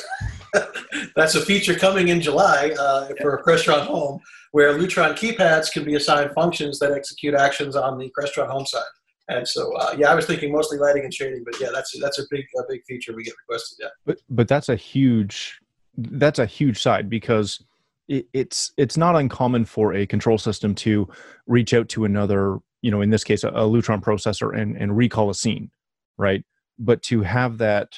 that's 1.17 1.35
a 1.35 1.41
feature 1.41 1.75
coming 1.75 2.09
in 2.09 2.21
July 2.21 2.75
uh, 2.79 3.09
for 3.23 3.37
a 3.37 3.43
Crestron 3.43 3.87
Home, 3.87 4.21
where 4.51 4.75
Lutron 4.79 5.13
keypads 5.15 5.73
can 5.73 5.85
be 5.85 5.95
assigned 5.95 6.33
functions 6.35 6.79
that 6.81 6.93
execute 6.93 7.35
actions 7.35 7.75
on 7.75 7.99
the 7.99 8.13
Crestron 8.17 8.51
Home 8.51 8.67
side. 8.67 8.83
And 9.29 9.49
so, 9.49 9.75
uh, 9.77 9.95
yeah, 9.97 10.11
I 10.11 10.15
was 10.15 10.27
thinking 10.27 10.53
mostly 10.53 10.77
lighting 10.77 11.05
and 11.05 11.15
shading, 11.15 11.43
but 11.43 11.59
yeah, 11.59 11.69
that's 11.73 11.99
that's 11.99 12.19
a 12.19 12.25
big 12.31 12.45
a 12.59 12.63
big 12.69 12.83
feature 12.87 13.15
we 13.15 13.25
get 13.25 13.35
requested. 13.49 13.79
Yeah, 13.81 13.89
but 14.05 14.19
but 14.29 14.47
that's 14.47 14.69
a 14.69 14.77
huge 14.77 15.59
that's 15.97 16.39
a 16.39 16.47
huge 16.47 16.83
side 16.83 17.09
because 17.09 17.65
it, 18.09 18.27
it's 18.35 18.73
it's 18.77 18.99
not 18.99 19.17
uncommon 19.17 19.65
for 19.65 19.95
a 19.95 20.07
control 20.07 20.37
system 20.37 20.75
to 20.75 21.09
reach 21.47 21.73
out 21.73 21.89
to 21.91 22.05
another 22.05 22.59
you 22.83 22.91
know 22.91 23.01
in 23.01 23.11
this 23.11 23.25
case 23.25 23.45
a, 23.45 23.49
a 23.49 23.63
lutron 23.63 24.03
processor 24.03 24.57
and 24.57 24.77
and 24.77 24.97
recall 24.97 25.31
a 25.31 25.35
scene 25.35 25.71
right? 26.19 26.45
But 26.79 27.03
to 27.05 27.23
have 27.23 27.59
that 27.59 27.95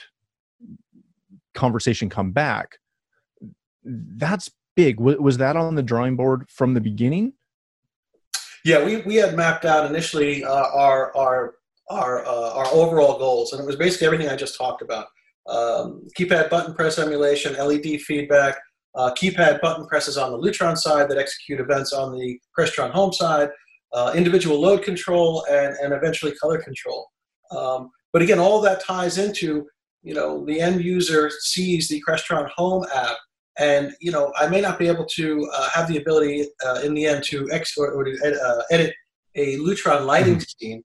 conversation 1.55 2.09
come 2.09 2.33
back 2.33 2.79
that's 3.85 4.51
big. 4.77 5.01
Was, 5.01 5.17
was 5.19 5.39
that 5.39 5.57
on 5.57 5.75
the 5.75 5.83
drawing 5.83 6.17
board 6.17 6.49
from 6.49 6.75
the 6.75 6.81
beginning? 6.81 7.35
Yeah, 8.65 8.85
we, 8.85 8.99
we 9.03 9.17
had 9.17 9.37
mapped 9.37 9.65
out 9.65 9.87
initially 9.87 10.45
uh, 10.45 10.69
our 10.73 11.15
our 11.17 11.55
our 11.91 12.25
uh, 12.25 12.53
our 12.55 12.67
overall 12.69 13.19
goals, 13.19 13.53
and 13.53 13.63
it 13.63 13.67
was 13.67 13.77
basically 13.77 14.07
everything 14.07 14.29
I 14.29 14.37
just 14.37 14.57
talked 14.57 14.81
about: 14.81 15.07
um, 15.47 16.07
keypad 16.19 16.49
button 16.49 16.75
press 16.75 16.99
emulation, 16.99 17.55
LED 17.55 18.01
feedback, 18.01 18.57
uh, 18.95 19.13
keypad 19.15 19.61
button 19.61 19.87
presses 19.87 20.17
on 20.17 20.33
the 20.33 20.39
Lutron 20.39 20.79
side 20.79 21.11
that 21.11 21.19
execute 21.19 21.61
events 21.61 21.93
on 21.93 22.13
the 22.13 22.39
Crestron 22.59 22.91
home 22.91 23.13
side, 23.13 23.51
uh, 23.95 24.13
individual 24.15 24.61
load 24.61 24.83
control, 24.83 25.45
and 25.51 25.75
and 25.83 25.93
eventually 25.93 26.33
color 26.33 26.61
control. 26.61 27.07
Um, 27.51 27.91
but 28.13 28.23
again, 28.23 28.39
all 28.39 28.61
that 28.61 28.85
ties 28.85 29.19
into 29.19 29.67
you 30.03 30.15
know 30.15 30.45
the 30.45 30.61
end 30.61 30.85
user 30.85 31.31
sees 31.41 31.89
the 31.89 32.03
Crestron 32.07 32.49
home 32.51 32.85
app 32.95 33.17
and 33.59 33.95
you 34.01 34.11
know 34.11 34.33
I 34.37 34.49
may 34.49 34.61
not 34.61 34.79
be 34.79 34.89
able 34.89 35.07
to 35.07 35.49
uh, 35.53 35.71
have 35.71 35.89
the 35.89 35.99
ability 35.99 36.47
uh, 36.65 36.81
in 36.85 36.95
the 36.95 37.07
end 37.07 37.25
to 37.25 37.49
ex 37.53 37.77
or, 37.77 37.93
or 37.93 38.05
to 38.05 38.17
ed- 38.25 38.35
uh, 38.35 38.63
edit 38.71 38.95
a 39.37 39.57
Lutron 39.59 40.07
lighting 40.07 40.35
mm-hmm. 40.37 40.67
scene, 40.67 40.85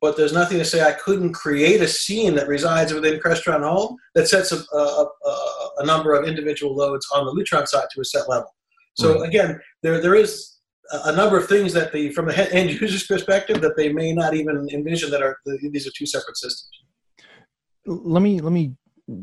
but 0.00 0.16
there's 0.16 0.32
nothing 0.32 0.58
to 0.58 0.64
say 0.64 0.82
I 0.82 0.92
couldn't 0.92 1.34
create 1.34 1.82
a 1.82 1.88
scene 1.88 2.34
that 2.34 2.48
resides 2.48 2.94
within 2.94 3.20
Crestron 3.20 3.62
Home 3.62 3.96
that 4.14 4.26
sets 4.26 4.52
a, 4.52 4.56
a, 4.74 5.06
a, 5.26 5.70
a 5.78 5.86
number 5.86 6.14
of 6.14 6.26
individual 6.26 6.74
loads 6.74 7.06
on 7.14 7.26
the 7.26 7.32
Lutron 7.32 7.66
side 7.66 7.86
to 7.92 8.00
a 8.00 8.04
set 8.04 8.28
level. 8.28 8.48
So 8.94 9.20
right. 9.20 9.28
again, 9.28 9.60
there 9.82 10.00
there 10.00 10.14
is 10.14 10.53
a 10.92 11.14
number 11.14 11.38
of 11.38 11.48
things 11.48 11.72
that 11.72 11.92
the 11.92 12.10
from 12.10 12.26
the 12.26 12.54
end 12.54 12.70
user's 12.70 13.06
perspective 13.06 13.60
that 13.60 13.76
they 13.76 13.92
may 13.92 14.12
not 14.12 14.34
even 14.34 14.68
envision 14.72 15.10
that 15.10 15.22
are 15.22 15.38
these 15.62 15.86
are 15.86 15.92
two 15.96 16.06
separate 16.06 16.36
systems. 16.36 16.70
Let 17.86 18.22
me 18.22 18.40
let 18.40 18.52
me 18.52 18.74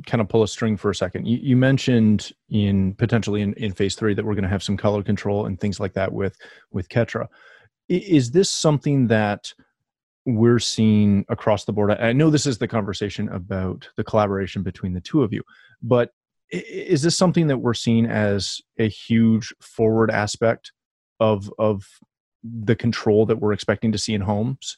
kind 0.06 0.22
of 0.22 0.30
pull 0.30 0.44
a 0.44 0.48
string 0.48 0.78
for 0.78 0.92
a 0.92 0.96
second. 0.96 1.26
You, 1.26 1.40
you 1.42 1.58
mentioned 1.58 2.32
in 2.50 2.94
potentially 2.96 3.42
in, 3.42 3.54
in 3.54 3.74
phase 3.74 3.96
three 3.96 4.14
that 4.14 4.24
we're 4.24 4.36
going 4.36 4.44
to 4.44 4.50
have 4.50 4.64
some 4.64 4.78
color 4.78 5.02
control 5.02 5.48
and 5.48 5.60
things 5.60 5.80
like 5.80 5.94
that 5.94 6.12
with 6.12 6.36
with 6.72 6.90
Ketra. 6.90 7.28
Is 7.90 8.32
this 8.32 8.50
something 8.50 9.08
that 9.08 9.52
we're 10.26 10.60
seeing 10.60 11.26
across 11.30 11.66
the 11.66 11.74
board? 11.74 11.92
I 11.92 12.14
know 12.14 12.30
this 12.30 12.46
is 12.46 12.58
the 12.58 12.68
conversation 12.68 13.28
about 13.30 13.90
the 13.98 14.04
collaboration 14.04 14.62
between 14.62 14.94
the 14.94 15.02
two 15.02 15.24
of 15.24 15.34
you, 15.34 15.42
but 15.82 16.12
is 16.52 17.02
this 17.02 17.18
something 17.18 17.48
that 17.48 17.58
we're 17.58 17.74
seeing 17.74 18.06
as 18.06 18.62
a 18.78 18.88
huge 18.88 19.54
forward 19.62 20.12
aspect 20.12 20.72
of 21.22 21.54
of 21.58 21.88
the 22.44 22.76
control 22.76 23.26
that 23.28 23.38
we're 23.38 23.54
expecting 23.54 23.92
to 23.92 23.98
see 23.98 24.14
in 24.14 24.22
homes, 24.22 24.78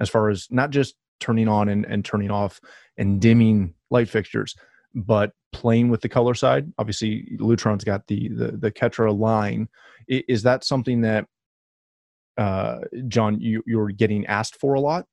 as 0.00 0.08
far 0.08 0.30
as 0.30 0.46
not 0.50 0.70
just 0.70 0.94
turning 1.20 1.48
on 1.48 1.68
and, 1.68 1.84
and 1.84 2.04
turning 2.04 2.30
off 2.30 2.60
and 2.96 3.20
dimming 3.20 3.74
light 3.90 4.08
fixtures, 4.08 4.54
but 4.94 5.32
playing 5.52 5.90
with 5.90 6.00
the 6.00 6.08
color 6.08 6.34
side. 6.34 6.72
Obviously, 6.78 7.36
Lutron's 7.38 7.84
got 7.84 8.06
the 8.06 8.28
the, 8.28 8.52
the 8.52 8.70
Ketra 8.70 9.16
line. 9.16 9.68
Is 10.08 10.44
that 10.44 10.64
something 10.64 11.02
that 11.02 11.26
uh, 12.38 12.78
John 13.08 13.40
you 13.40 13.62
you're 13.66 13.90
getting 13.90 14.24
asked 14.26 14.56
for 14.56 14.74
a 14.74 14.80
lot? 14.80 15.06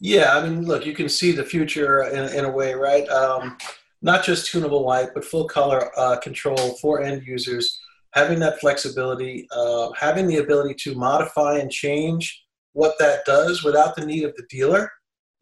Yeah, 0.00 0.36
I 0.36 0.48
mean, 0.48 0.66
look, 0.66 0.86
you 0.86 0.94
can 0.94 1.08
see 1.08 1.32
the 1.32 1.44
future 1.44 2.02
in, 2.04 2.36
in 2.36 2.44
a 2.44 2.50
way, 2.50 2.74
right? 2.74 3.08
Um, 3.08 3.56
not 4.00 4.24
just 4.24 4.50
tunable 4.50 4.84
light, 4.84 5.10
but 5.14 5.24
full 5.24 5.46
color 5.46 5.90
uh, 5.96 6.16
control 6.18 6.76
for 6.80 7.02
end 7.02 7.24
users. 7.24 7.80
Having 8.12 8.40
that 8.40 8.60
flexibility, 8.60 9.46
uh, 9.50 9.90
having 9.98 10.26
the 10.26 10.36
ability 10.36 10.74
to 10.80 10.94
modify 10.94 11.58
and 11.58 11.70
change 11.70 12.44
what 12.74 12.98
that 12.98 13.24
does 13.24 13.62
without 13.62 13.96
the 13.96 14.04
need 14.04 14.24
of 14.24 14.34
the 14.36 14.44
dealer 14.50 14.90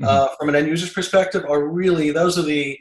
mm-hmm. 0.00 0.04
uh, 0.04 0.28
from 0.38 0.48
an 0.48 0.56
end 0.56 0.68
user's 0.68 0.92
perspective 0.92 1.44
are 1.48 1.66
really 1.68 2.10
those 2.10 2.38
are 2.38 2.42
the 2.42 2.78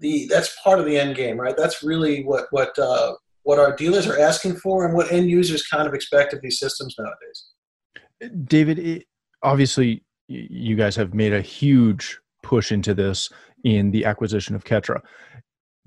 the 0.00 0.26
that's 0.28 0.56
part 0.62 0.78
of 0.78 0.86
the 0.86 0.98
end 0.98 1.16
game, 1.16 1.38
right? 1.38 1.56
That's 1.56 1.82
really 1.82 2.24
what 2.24 2.46
what 2.50 2.76
uh, 2.78 3.14
what 3.44 3.58
our 3.58 3.74
dealers 3.74 4.06
are 4.06 4.18
asking 4.18 4.56
for 4.56 4.84
and 4.84 4.94
what 4.94 5.10
end 5.12 5.30
users 5.30 5.66
kind 5.66 5.86
of 5.86 5.94
expect 5.94 6.32
of 6.32 6.40
these 6.42 6.58
systems 6.58 6.96
nowadays. 6.98 8.42
David, 8.44 8.78
it, 8.78 9.04
obviously, 9.42 10.02
you 10.28 10.76
guys 10.76 10.96
have 10.96 11.14
made 11.14 11.32
a 11.32 11.40
huge 11.40 12.18
push 12.42 12.72
into 12.72 12.94
this 12.94 13.30
in 13.64 13.90
the 13.90 14.04
acquisition 14.04 14.54
of 14.54 14.64
Ketra. 14.64 15.00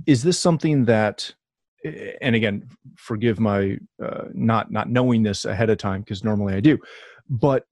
Is 0.05 0.23
this 0.23 0.39
something 0.39 0.85
that 0.85 1.33
and 2.21 2.35
again 2.35 2.67
forgive 2.97 3.39
my 3.39 3.77
uh, 4.03 4.23
not 4.33 4.71
not 4.71 4.89
knowing 4.89 5.23
this 5.23 5.45
ahead 5.45 5.69
of 5.69 5.77
time 5.77 6.01
because 6.01 6.23
normally 6.23 6.53
i 6.53 6.59
do 6.59 6.77
but 7.29 7.65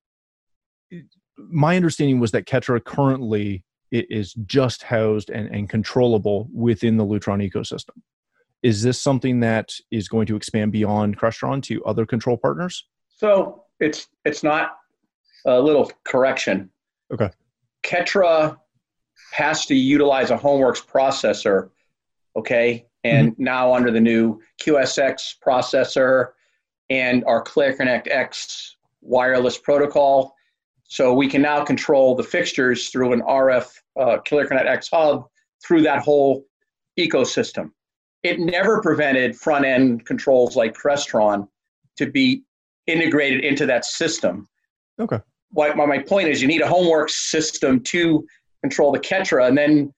my 1.38 1.75
understanding 1.75 2.20
was 2.20 2.32
that 2.32 2.46
Ketra 2.46 2.84
currently 2.84 3.63
is 3.91 4.34
just 4.46 4.84
housed 4.84 5.29
and, 5.29 5.48
and 5.53 5.70
controllable 5.70 6.48
within 6.53 6.98
the 6.98 7.05
Lutron 7.05 7.48
ecosystem. 7.48 8.01
Is 8.63 8.82
this 8.82 9.00
something 9.00 9.39
that 9.41 9.74
is 9.91 10.08
going 10.08 10.25
to 10.27 10.36
expand 10.36 10.72
beyond 10.72 11.20
Crestron 11.20 11.62
to 11.63 11.84
other 11.86 12.05
control 12.05 12.38
partners? 12.38 12.88
So 13.10 13.65
it's 13.79 14.08
it's 14.25 14.41
not 14.41 14.77
a 15.46 15.60
little 15.60 15.91
correction. 16.05 16.70
Okay. 17.13 17.29
Ketra 17.84 18.58
has 19.34 19.65
to 19.65 19.75
utilize 19.75 20.32
a 20.32 20.38
Homeworks 20.38 20.86
processor, 20.86 21.70
okay, 22.36 22.86
and 23.04 23.34
mm-hmm. 23.34 23.44
now 23.44 23.74
under 23.74 23.92
the 23.92 24.00
new 24.00 24.40
QSX 24.62 25.36
processor 25.46 26.30
and 26.90 27.24
our 27.26 27.44
ClearConnect 27.44 28.08
X 28.10 28.78
wireless 29.02 29.58
protocol, 29.58 30.36
so 30.84 31.14
we 31.14 31.28
can 31.28 31.42
now 31.42 31.64
control 31.64 32.16
the 32.16 32.24
fixtures 32.24 32.90
through 32.90 33.14
an 33.14 33.22
RF 33.22 33.68
uh, 34.00 34.18
ClearConnect 34.26 34.66
X 34.66 34.90
hub 34.92 35.26
through 35.66 35.82
that 35.82 36.04
whole 36.04 36.46
ecosystem. 37.00 37.72
It 38.22 38.40
never 38.40 38.82
prevented 38.82 39.36
front 39.36 39.66
end 39.66 40.06
controls 40.06 40.56
like 40.56 40.74
Crestron 40.74 41.48
to 41.98 42.10
be 42.10 42.44
integrated 42.88 43.44
into 43.44 43.66
that 43.66 43.86
system. 43.86 44.48
Okay. 45.00 45.20
What 45.52 45.78
my 45.78 46.00
point 46.00 46.30
is, 46.30 46.42
you 46.42 46.48
need 46.48 46.62
a 46.62 46.68
homework 46.68 47.10
system 47.10 47.80
to 47.82 48.26
control 48.62 48.92
the 48.92 49.00
Ketra, 49.00 49.48
and 49.48 49.58
then 49.58 49.94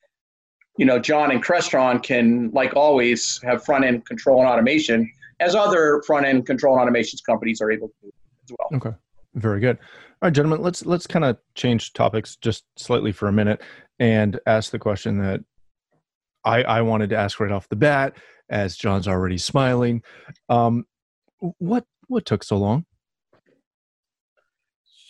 you 0.78 0.86
know 0.86 1.00
John 1.00 1.32
and 1.32 1.44
Crestron 1.44 2.02
can, 2.02 2.52
like 2.52 2.76
always, 2.76 3.40
have 3.44 3.64
front 3.64 3.86
end 3.86 4.06
control 4.06 4.40
and 4.40 4.50
automation, 4.50 5.10
as 5.40 5.56
other 5.56 6.02
front 6.06 6.26
end 6.26 6.46
control 6.46 6.78
and 6.80 6.90
automations 6.90 7.24
companies 7.26 7.62
are 7.62 7.72
able 7.72 7.88
to 7.88 7.94
do 8.04 8.12
as 8.44 8.56
well. 8.58 8.80
Okay, 8.80 8.98
very 9.36 9.60
good. 9.60 9.78
All 10.22 10.28
right, 10.28 10.34
gentlemen, 10.34 10.62
let's 10.62 10.86
let's 10.86 11.08
kind 11.08 11.26
of 11.26 11.38
change 11.56 11.94
topics 11.94 12.36
just 12.38 12.64
slightly 12.78 13.12
for 13.12 13.28
a 13.28 13.34
minute 13.34 13.62
and 14.00 14.40
ask 14.46 14.72
the 14.72 14.80
question 14.80 15.20
that 15.20 15.42
I, 16.44 16.64
I 16.64 16.82
wanted 16.82 17.10
to 17.10 17.18
ask 17.18 17.40
right 17.40 17.52
off 17.52 17.68
the 17.70 17.76
bat, 17.76 18.18
as 18.50 18.78
John's 18.78 19.08
already 19.08 19.38
smiling. 19.38 20.04
Um, 20.50 20.86
what 21.40 21.86
what 22.08 22.26
took 22.26 22.44
so 22.44 22.58
long? 22.58 22.86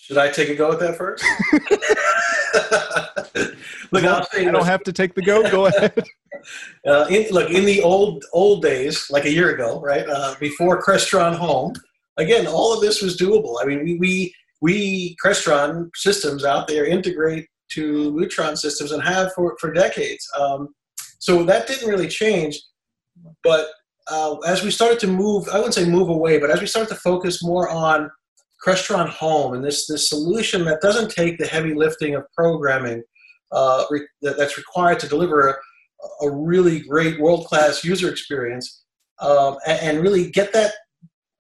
Should 0.02 0.18
I 0.18 0.30
take 0.30 0.50
a 0.50 0.56
go 0.56 0.72
at 0.72 0.80
that 0.80 0.98
first? 0.98 1.26
look, 3.92 4.04
well, 4.04 4.28
I 4.34 4.44
don't 4.44 4.66
have 4.66 4.84
to 4.84 4.94
take 4.94 5.16
the 5.16 5.22
go. 5.22 5.50
Go 5.50 5.68
ahead. 5.68 6.04
Uh, 6.86 7.08
in, 7.10 7.26
look, 7.32 7.50
in 7.50 7.66
the 7.66 7.82
old 7.82 8.24
old 8.32 8.62
days, 8.62 9.10
like 9.10 9.26
a 9.26 9.32
year 9.32 9.56
ago, 9.56 9.82
right 9.82 10.08
uh, 10.08 10.36
before 10.40 10.80
Crestron 10.80 11.34
Home, 11.34 11.74
again, 12.18 12.46
all 12.46 12.72
of 12.72 12.82
this 12.82 13.02
was 13.02 13.18
doable. 13.18 13.56
I 13.60 13.66
mean, 13.66 13.84
we, 13.84 13.96
we 13.96 14.36
we 14.62 15.16
Crestron 15.24 15.90
systems 15.96 16.46
out 16.46 16.68
there 16.68 16.86
integrate 16.86 17.48
to 17.72 18.12
Lutron 18.14 18.58
systems 18.58 18.92
and 18.92 19.02
have 19.04 19.34
for, 19.34 19.56
for 19.60 19.72
decades. 19.72 20.28
Um, 20.40 20.74
so 21.20 21.44
that 21.44 21.68
didn't 21.68 21.90
really 21.90 22.08
change. 22.08 22.60
But 23.44 23.70
uh, 24.08 24.38
as 24.40 24.64
we 24.64 24.72
started 24.72 25.00
to 25.00 25.08
move, 25.08 25.48
I 25.50 25.58
wouldn't 25.58 25.74
say 25.74 25.86
move 25.86 26.10
away, 26.10 26.38
but 26.40 26.52
as 26.52 26.62
we 26.62 26.68
started 26.68 26.94
to 26.94 27.00
focus 27.02 27.44
more 27.44 27.70
on 27.70 28.12
Crestron 28.66 29.10
Home 29.10 29.54
and 29.54 29.64
this, 29.64 29.86
this 29.88 30.10
solution 30.10 30.66
that 30.66 30.82
doesn't 30.82 31.12
take 31.12 31.38
the 31.38 31.46
heavy 31.46 31.74
lifting 31.74 32.16
of 32.16 32.24
programming 32.36 33.04
uh, 33.52 33.86
re- 33.90 34.08
that, 34.22 34.38
that's 34.38 34.58
required 34.58 35.00
to 35.00 35.08
deliver 35.08 35.50
a, 35.50 35.56
a 36.26 36.32
really 36.32 36.80
great 36.80 37.20
world 37.20 37.46
class 37.46 37.84
user 37.84 38.10
experience 38.10 38.84
um, 39.20 39.58
and, 39.68 39.80
and, 39.82 40.02
really 40.02 40.30
get 40.32 40.52
that 40.52 40.74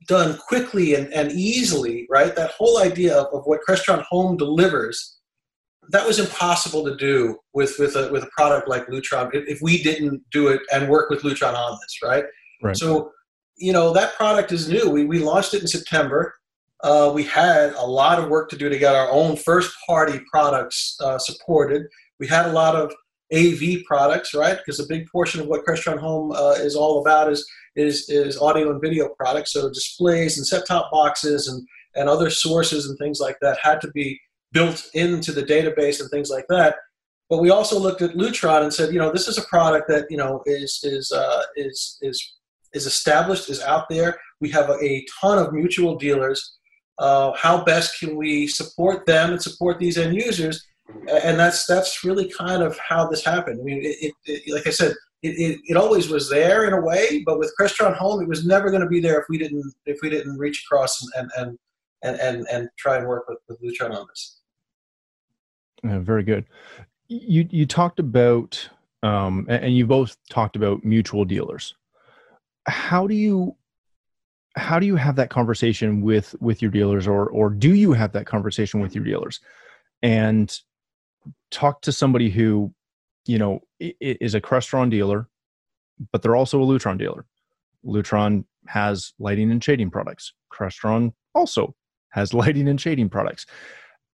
done 0.07 0.37
quickly 0.47 0.95
and, 0.95 1.11
and 1.13 1.31
easily, 1.31 2.07
right? 2.09 2.35
That 2.35 2.51
whole 2.51 2.79
idea 2.79 3.17
of, 3.17 3.33
of 3.33 3.45
what 3.45 3.59
Crestron 3.67 4.03
Home 4.03 4.37
delivers, 4.37 5.17
that 5.89 6.05
was 6.05 6.19
impossible 6.19 6.85
to 6.85 6.95
do 6.95 7.37
with, 7.53 7.75
with, 7.79 7.95
a, 7.95 8.09
with 8.11 8.23
a 8.23 8.29
product 8.37 8.69
like 8.69 8.87
Lutron 8.87 9.33
if, 9.33 9.47
if 9.47 9.59
we 9.61 9.81
didn't 9.83 10.21
do 10.31 10.47
it 10.49 10.61
and 10.71 10.87
work 10.87 11.09
with 11.09 11.23
Lutron 11.23 11.53
on 11.53 11.77
this, 11.81 11.97
right? 12.03 12.23
right. 12.63 12.77
So, 12.77 13.11
you 13.57 13.73
know, 13.73 13.91
that 13.93 14.15
product 14.15 14.51
is 14.51 14.69
new. 14.69 14.89
We, 14.89 15.05
we 15.05 15.19
launched 15.19 15.53
it 15.53 15.61
in 15.61 15.67
September. 15.67 16.33
Uh, 16.85 17.11
we 17.11 17.23
had 17.23 17.73
a 17.73 17.85
lot 17.85 18.19
of 18.19 18.29
work 18.29 18.47
to 18.47 18.55
do 18.55 18.69
to 18.69 18.77
get 18.77 18.93
our 18.93 19.09
own 19.09 19.35
first 19.35 19.75
party 19.87 20.21
products 20.31 20.95
uh, 21.01 21.17
supported. 21.17 21.87
We 22.19 22.27
had 22.27 22.45
a 22.45 22.51
lot 22.51 22.75
of 22.75 22.93
AV 23.33 23.83
products, 23.87 24.35
right? 24.35 24.55
Because 24.55 24.79
a 24.79 24.85
big 24.85 25.07
portion 25.11 25.41
of 25.41 25.47
what 25.47 25.65
Crestron 25.65 25.97
Home 25.97 26.31
uh, 26.31 26.53
is 26.59 26.75
all 26.75 27.01
about 27.01 27.31
is 27.31 27.43
is 27.75 28.07
is 28.07 28.39
audio 28.39 28.69
and 28.69 28.79
video 28.79 29.09
products. 29.17 29.53
So 29.53 29.67
displays 29.67 30.37
and 30.37 30.45
set-top 30.45 30.91
boxes 30.91 31.47
and 31.47 31.67
and 31.95 32.07
other 32.07 32.29
sources 32.29 32.87
and 32.87 32.95
things 32.99 33.19
like 33.19 33.37
that 33.41 33.57
had 33.63 33.81
to 33.81 33.89
be 33.91 34.19
built 34.51 34.85
into 34.93 35.31
the 35.31 35.41
database 35.41 35.99
and 35.99 36.09
things 36.11 36.29
like 36.29 36.45
that. 36.49 36.75
But 37.31 37.41
we 37.41 37.49
also 37.49 37.79
looked 37.79 38.03
at 38.03 38.15
Lutron 38.15 38.61
and 38.61 38.71
said, 38.71 38.93
you 38.93 38.99
know, 38.99 39.11
this 39.11 39.27
is 39.27 39.39
a 39.39 39.47
product 39.47 39.87
that 39.87 40.05
you 40.11 40.17
know 40.17 40.43
is 40.45 40.81
is 40.83 41.11
uh, 41.11 41.41
is 41.55 41.97
is 42.03 42.35
is 42.73 42.85
established, 42.85 43.49
is 43.49 43.63
out 43.63 43.89
there. 43.89 44.19
We 44.39 44.49
have 44.51 44.69
a, 44.69 44.77
a 44.83 45.03
ton 45.19 45.39
of 45.39 45.51
mutual 45.51 45.95
dealers. 45.95 46.57
Uh, 46.97 47.33
how 47.33 47.63
best 47.63 47.99
can 47.99 48.15
we 48.15 48.47
support 48.47 49.05
them 49.05 49.31
and 49.31 49.41
support 49.41 49.79
these 49.79 49.97
end 49.97 50.15
users? 50.15 50.65
And 51.09 51.39
that's 51.39 51.65
that's 51.65 52.03
really 52.03 52.29
kind 52.29 52.61
of 52.61 52.77
how 52.77 53.07
this 53.07 53.25
happened. 53.25 53.59
I 53.59 53.63
mean 53.63 53.81
it, 53.83 53.97
it, 54.01 54.13
it 54.25 54.53
like 54.53 54.67
i 54.67 54.69
said 54.69 54.93
it, 55.23 55.59
it, 55.65 55.75
always 55.75 56.09
was 56.09 56.29
there 56.29 56.67
in 56.67 56.73
a 56.73 56.81
way 56.81 57.23
but 57.25 57.39
with 57.39 57.51
crestron 57.59 57.95
home 57.95 58.21
it 58.21 58.27
was 58.27 58.45
never 58.45 58.69
going 58.69 58.83
to 58.83 58.87
be 58.87 58.99
there 58.99 59.19
if 59.19 59.25
we 59.27 59.39
didn't 59.39 59.73
if 59.87 59.97
we 60.03 60.09
didn't 60.11 60.37
reach 60.37 60.63
across 60.63 61.03
and 61.15 61.31
and 61.37 61.57
and 62.03 62.19
and, 62.19 62.47
and 62.51 62.69
try 62.77 62.97
and 62.97 63.07
work 63.07 63.27
with, 63.27 63.39
with 63.49 63.61
lutron 63.61 63.95
on 63.95 64.05
this. 64.07 64.39
Yeah, 65.83 65.99
very 65.99 66.23
good. 66.23 66.45
You 67.07 67.47
you 67.51 67.65
talked 67.65 67.99
about 67.99 68.69
um, 69.03 69.45
and 69.49 69.75
you 69.75 69.85
both 69.85 70.17
talked 70.29 70.55
about 70.55 70.83
mutual 70.83 71.25
dealers. 71.25 71.75
How 72.67 73.05
do 73.05 73.13
you 73.13 73.55
how 74.55 74.79
do 74.79 74.85
you 74.85 74.95
have 74.95 75.15
that 75.17 75.29
conversation 75.29 76.01
with 76.01 76.35
with 76.39 76.61
your 76.61 76.71
dealers 76.71 77.07
or 77.07 77.29
or 77.29 77.49
do 77.49 77.73
you 77.73 77.93
have 77.93 78.13
that 78.13 78.25
conversation 78.25 78.79
with 78.79 78.95
your 78.95 79.03
dealers? 79.03 79.39
And 80.01 80.57
talk 81.51 81.81
to 81.81 81.91
somebody 81.91 82.29
who 82.29 82.73
you 83.25 83.37
know 83.37 83.61
is 83.79 84.35
a 84.35 84.41
crestron 84.41 84.89
dealer 84.89 85.27
but 86.11 86.21
they're 86.21 86.35
also 86.35 86.61
a 86.61 86.65
lutron 86.65 86.97
dealer. 86.97 87.25
Lutron 87.85 88.45
has 88.67 89.13
lighting 89.19 89.51
and 89.51 89.63
shading 89.63 89.89
products. 89.89 90.33
Crestron 90.51 91.13
also 91.33 91.75
has 92.09 92.33
lighting 92.33 92.67
and 92.67 92.79
shading 92.79 93.09
products. 93.09 93.45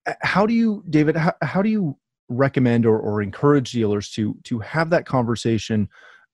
Uh, 0.06 0.14
how 0.22 0.46
do 0.46 0.54
you 0.54 0.84
david 0.90 1.16
how, 1.16 1.34
how 1.42 1.62
do 1.62 1.70
you 1.70 1.98
recommend 2.30 2.86
or, 2.86 2.98
or 2.98 3.22
encourage 3.22 3.72
dealers 3.72 4.10
to 4.10 4.36
to 4.44 4.60
have 4.60 4.90
that 4.90 5.06
conversation 5.06 5.88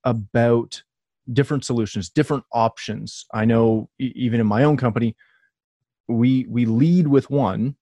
about 0.04 0.82
different 1.34 1.66
solutions 1.66 2.10
different 2.10 2.44
options 2.54 3.26
i 3.34 3.44
know 3.44 3.90
even 4.00 4.40
in 4.40 4.48
my 4.48 4.64
own 4.64 4.78
company 4.78 5.16
we 6.08 6.46
we 6.50 6.66
lead 6.66 7.08
with 7.08 7.30
one 7.30 7.76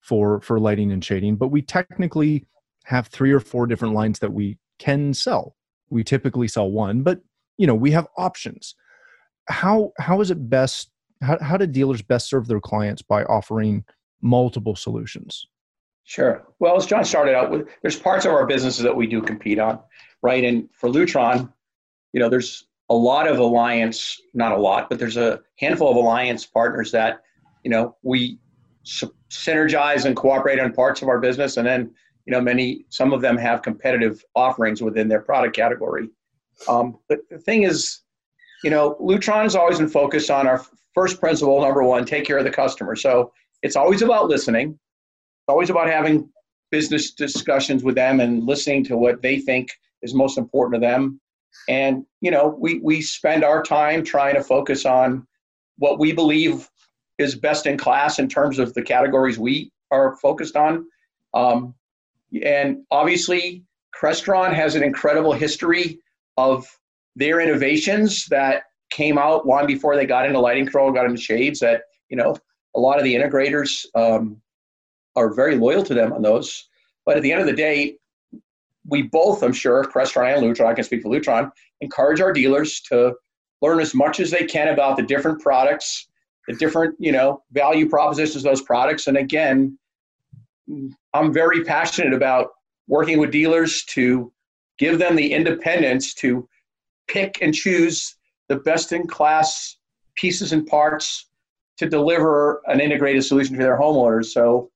for 0.00 0.40
for 0.40 0.58
lighting 0.58 0.90
and 0.90 1.04
shading 1.04 1.36
but 1.36 1.48
we 1.48 1.62
technically 1.62 2.46
have 2.84 3.06
three 3.06 3.32
or 3.32 3.40
four 3.40 3.66
different 3.66 3.94
lines 3.94 4.18
that 4.18 4.32
we 4.32 4.58
can 4.78 5.14
sell 5.14 5.54
we 5.90 6.02
typically 6.02 6.48
sell 6.48 6.70
one 6.70 7.02
but 7.02 7.20
you 7.56 7.66
know 7.66 7.74
we 7.74 7.90
have 7.90 8.06
options 8.16 8.74
how 9.48 9.92
how 9.98 10.20
is 10.20 10.30
it 10.30 10.50
best 10.50 10.90
how, 11.22 11.38
how 11.40 11.56
do 11.56 11.66
dealers 11.66 12.02
best 12.02 12.28
serve 12.28 12.48
their 12.48 12.60
clients 12.60 13.02
by 13.02 13.22
offering 13.24 13.84
multiple 14.22 14.74
solutions 14.74 15.46
Sure. 16.10 16.44
Well, 16.58 16.76
as 16.76 16.86
John 16.86 17.04
started 17.04 17.36
out 17.36 17.52
with, 17.52 17.68
there's 17.82 17.96
parts 17.96 18.24
of 18.24 18.32
our 18.32 18.44
businesses 18.44 18.82
that 18.82 18.96
we 18.96 19.06
do 19.06 19.22
compete 19.22 19.60
on, 19.60 19.78
right? 20.22 20.42
And 20.42 20.68
for 20.72 20.88
Lutron, 20.88 21.52
you 22.12 22.20
know, 22.20 22.28
there's 22.28 22.66
a 22.88 22.94
lot 22.94 23.28
of 23.28 23.38
alliance, 23.38 24.20
not 24.34 24.52
a 24.52 24.56
lot, 24.56 24.88
but 24.88 24.98
there's 24.98 25.16
a 25.16 25.40
handful 25.58 25.90
of 25.90 25.96
alliance 25.96 26.44
partners 26.44 26.90
that, 26.92 27.22
you 27.64 27.70
know, 27.70 27.96
we 28.02 28.38
synergize 28.84 30.04
and 30.06 30.16
cooperate 30.16 30.58
on 30.58 30.72
parts 30.72 31.02
of 31.02 31.08
our 31.08 31.20
business. 31.20 31.56
And 31.56 31.66
then, 31.66 31.94
you 32.26 32.32
know, 32.32 32.40
many, 32.40 32.86
some 32.88 33.12
of 33.12 33.20
them 33.20 33.36
have 33.36 33.62
competitive 33.62 34.24
offerings 34.34 34.82
within 34.82 35.08
their 35.08 35.20
product 35.20 35.54
category. 35.54 36.08
Um, 36.68 36.98
but 37.08 37.20
the 37.30 37.38
thing 37.38 37.62
is, 37.62 38.00
you 38.64 38.70
know, 38.70 38.96
Lutron 39.00 39.46
is 39.46 39.54
always 39.54 39.80
in 39.80 39.88
focus 39.88 40.28
on 40.28 40.46
our 40.46 40.64
first 40.94 41.20
principle, 41.20 41.60
number 41.60 41.82
one, 41.82 42.04
take 42.04 42.24
care 42.24 42.38
of 42.38 42.44
the 42.44 42.50
customer. 42.50 42.96
So 42.96 43.32
it's 43.62 43.76
always 43.76 44.02
about 44.02 44.28
listening 44.28 44.70
It's 44.70 45.48
always 45.48 45.70
about 45.70 45.88
having 45.88 46.28
business 46.70 47.12
discussions 47.12 47.84
with 47.84 47.94
them 47.94 48.20
and 48.20 48.44
listening 48.44 48.84
to 48.84 48.96
what 48.96 49.22
they 49.22 49.38
think 49.38 49.70
is 50.02 50.14
most 50.14 50.38
important 50.38 50.82
to 50.82 50.86
them. 50.86 51.20
And 51.68 52.04
you 52.20 52.30
know, 52.30 52.56
we 52.58 52.80
we 52.80 53.00
spend 53.00 53.44
our 53.44 53.62
time 53.62 54.04
trying 54.04 54.34
to 54.34 54.42
focus 54.42 54.84
on 54.84 55.26
what 55.78 55.98
we 55.98 56.12
believe 56.12 56.68
is 57.18 57.34
best 57.34 57.66
in 57.66 57.76
class 57.76 58.18
in 58.18 58.28
terms 58.28 58.58
of 58.58 58.74
the 58.74 58.82
categories 58.82 59.38
we 59.38 59.70
are 59.90 60.16
focused 60.16 60.56
on. 60.56 60.86
Um, 61.34 61.74
and 62.42 62.82
obviously, 62.90 63.64
Crestron 63.94 64.54
has 64.54 64.74
an 64.74 64.82
incredible 64.82 65.32
history 65.32 65.98
of 66.36 66.66
their 67.16 67.40
innovations 67.40 68.26
that 68.26 68.64
came 68.90 69.18
out 69.18 69.46
long 69.46 69.66
before 69.66 69.96
they 69.96 70.06
got 70.06 70.26
into 70.26 70.40
lighting 70.40 70.64
control, 70.64 70.92
got 70.92 71.06
into 71.06 71.20
shades. 71.20 71.60
That 71.60 71.82
you 72.08 72.16
know, 72.16 72.36
a 72.74 72.80
lot 72.80 72.98
of 72.98 73.04
the 73.04 73.14
integrators 73.14 73.84
um, 73.94 74.40
are 75.16 75.34
very 75.34 75.56
loyal 75.56 75.82
to 75.84 75.94
them 75.94 76.12
on 76.12 76.22
those. 76.22 76.68
But 77.04 77.16
at 77.16 77.22
the 77.22 77.32
end 77.32 77.40
of 77.40 77.46
the 77.46 77.52
day, 77.52 77.96
we 78.90 79.02
both, 79.02 79.42
I'm 79.42 79.52
sure, 79.52 79.84
Crestron 79.84 80.36
and 80.36 80.44
Lutron, 80.44 80.66
I 80.66 80.74
can 80.74 80.84
speak 80.84 81.02
for 81.02 81.10
Lutron, 81.10 81.50
encourage 81.80 82.20
our 82.20 82.32
dealers 82.32 82.80
to 82.82 83.14
learn 83.62 83.80
as 83.80 83.94
much 83.94 84.20
as 84.20 84.30
they 84.30 84.44
can 84.44 84.68
about 84.68 84.96
the 84.96 85.02
different 85.02 85.40
products, 85.40 86.08
the 86.48 86.54
different, 86.54 86.94
you 86.98 87.12
know, 87.12 87.42
value 87.52 87.88
propositions 87.88 88.44
of 88.44 88.50
those 88.50 88.62
products. 88.62 89.06
And 89.06 89.16
again, 89.16 89.78
I'm 91.14 91.32
very 91.32 91.64
passionate 91.64 92.12
about 92.12 92.50
working 92.86 93.18
with 93.18 93.30
dealers 93.30 93.84
to 93.84 94.32
give 94.78 94.98
them 94.98 95.16
the 95.16 95.32
independence 95.32 96.14
to 96.14 96.48
pick 97.08 97.38
and 97.42 97.54
choose 97.54 98.16
the 98.48 98.56
best 98.56 98.92
in 98.92 99.06
class 99.06 99.76
pieces 100.16 100.52
and 100.52 100.66
parts 100.66 101.26
to 101.76 101.88
deliver 101.88 102.60
an 102.66 102.80
integrated 102.80 103.24
solution 103.24 103.56
to 103.56 103.62
their 103.62 103.78
homeowners. 103.78 104.26
So 104.26 104.70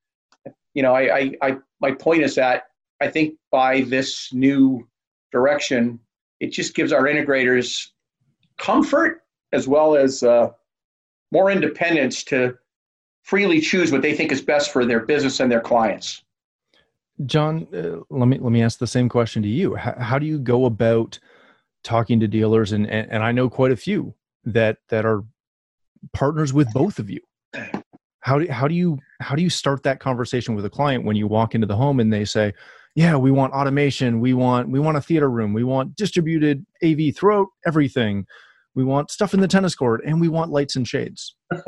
you 0.74 0.83
know, 0.83 0.92
I, 0.92 1.16
I, 1.16 1.33
I, 1.42 1.57
my 1.81 1.92
point 1.92 2.22
is 2.22 2.35
that 2.35 2.64
I 3.05 3.11
think 3.11 3.35
by 3.51 3.83
this 3.83 4.33
new 4.33 4.88
direction, 5.31 6.01
it 6.40 6.53
just 6.53 6.75
gives 6.75 6.90
our 6.90 7.03
integrators 7.03 7.88
comfort 8.57 9.23
as 9.53 9.69
well 9.69 9.95
as 9.95 10.23
uh, 10.23 10.49
more 11.31 11.51
independence 11.51 12.25
to 12.25 12.57
freely 13.23 13.61
choose 13.61 13.93
what 13.93 14.01
they 14.01 14.14
think 14.14 14.33
is 14.33 14.40
best 14.40 14.73
for 14.73 14.87
their 14.87 15.01
business 15.01 15.38
and 15.38 15.53
their 15.53 15.61
clients. 15.61 16.23
John, 17.27 17.67
uh, 17.75 18.03
let 18.11 18.27
me 18.27 18.38
let 18.38 18.51
me 18.51 18.62
ask 18.62 18.79
the 18.79 18.87
same 18.87 19.09
question 19.09 19.43
to 19.43 19.49
you. 19.49 19.77
How, 19.77 19.95
how 19.99 20.19
do 20.19 20.27
you 20.27 20.38
go 20.38 20.64
about 20.64 21.19
talking 21.85 22.19
to 22.21 22.27
dealers, 22.27 22.73
and, 22.73 22.88
and 22.90 23.09
and 23.12 23.23
I 23.23 23.31
know 23.31 23.49
quite 23.49 23.71
a 23.71 23.77
few 23.77 24.14
that 24.45 24.79
that 24.88 25.05
are 25.05 25.23
partners 26.12 26.53
with 26.53 26.73
both 26.73 26.99
of 26.99 27.09
you 27.09 27.21
how 28.25 28.38
do 28.38 28.51
how 28.51 28.67
do 28.67 28.75
you 28.75 28.99
how 29.21 29.35
do 29.35 29.43
you 29.43 29.51
start 29.51 29.83
that 29.83 30.01
conversation 30.01 30.55
with 30.55 30.64
a 30.64 30.71
client 30.71 31.05
when 31.05 31.14
you 31.14 31.27
walk 31.27 31.55
into 31.55 31.67
the 31.67 31.77
home 31.77 32.01
and 32.01 32.11
they 32.11 32.25
say 32.25 32.55
yeah 32.94 33.16
we 33.16 33.30
want 33.30 33.52
automation. 33.52 34.20
We 34.20 34.35
want 34.35 34.68
we 34.68 34.80
want 34.80 34.96
a 34.96 35.00
theater 35.00 35.30
room. 35.30 35.52
We 35.52 35.64
want 35.64 35.96
distributed 35.96 36.64
av 36.83 36.98
throughout 37.16 37.48
everything. 37.66 38.26
We 38.74 38.85
want 38.85 39.11
stuff 39.11 39.35
in 39.35 39.40
the 39.40 39.48
tennis 39.48 39.74
court 39.74 40.02
and 40.04 40.20
we 40.20 40.28
want 40.28 40.50
lights 40.50 40.76
and 40.76 40.87
shades. 40.87 41.37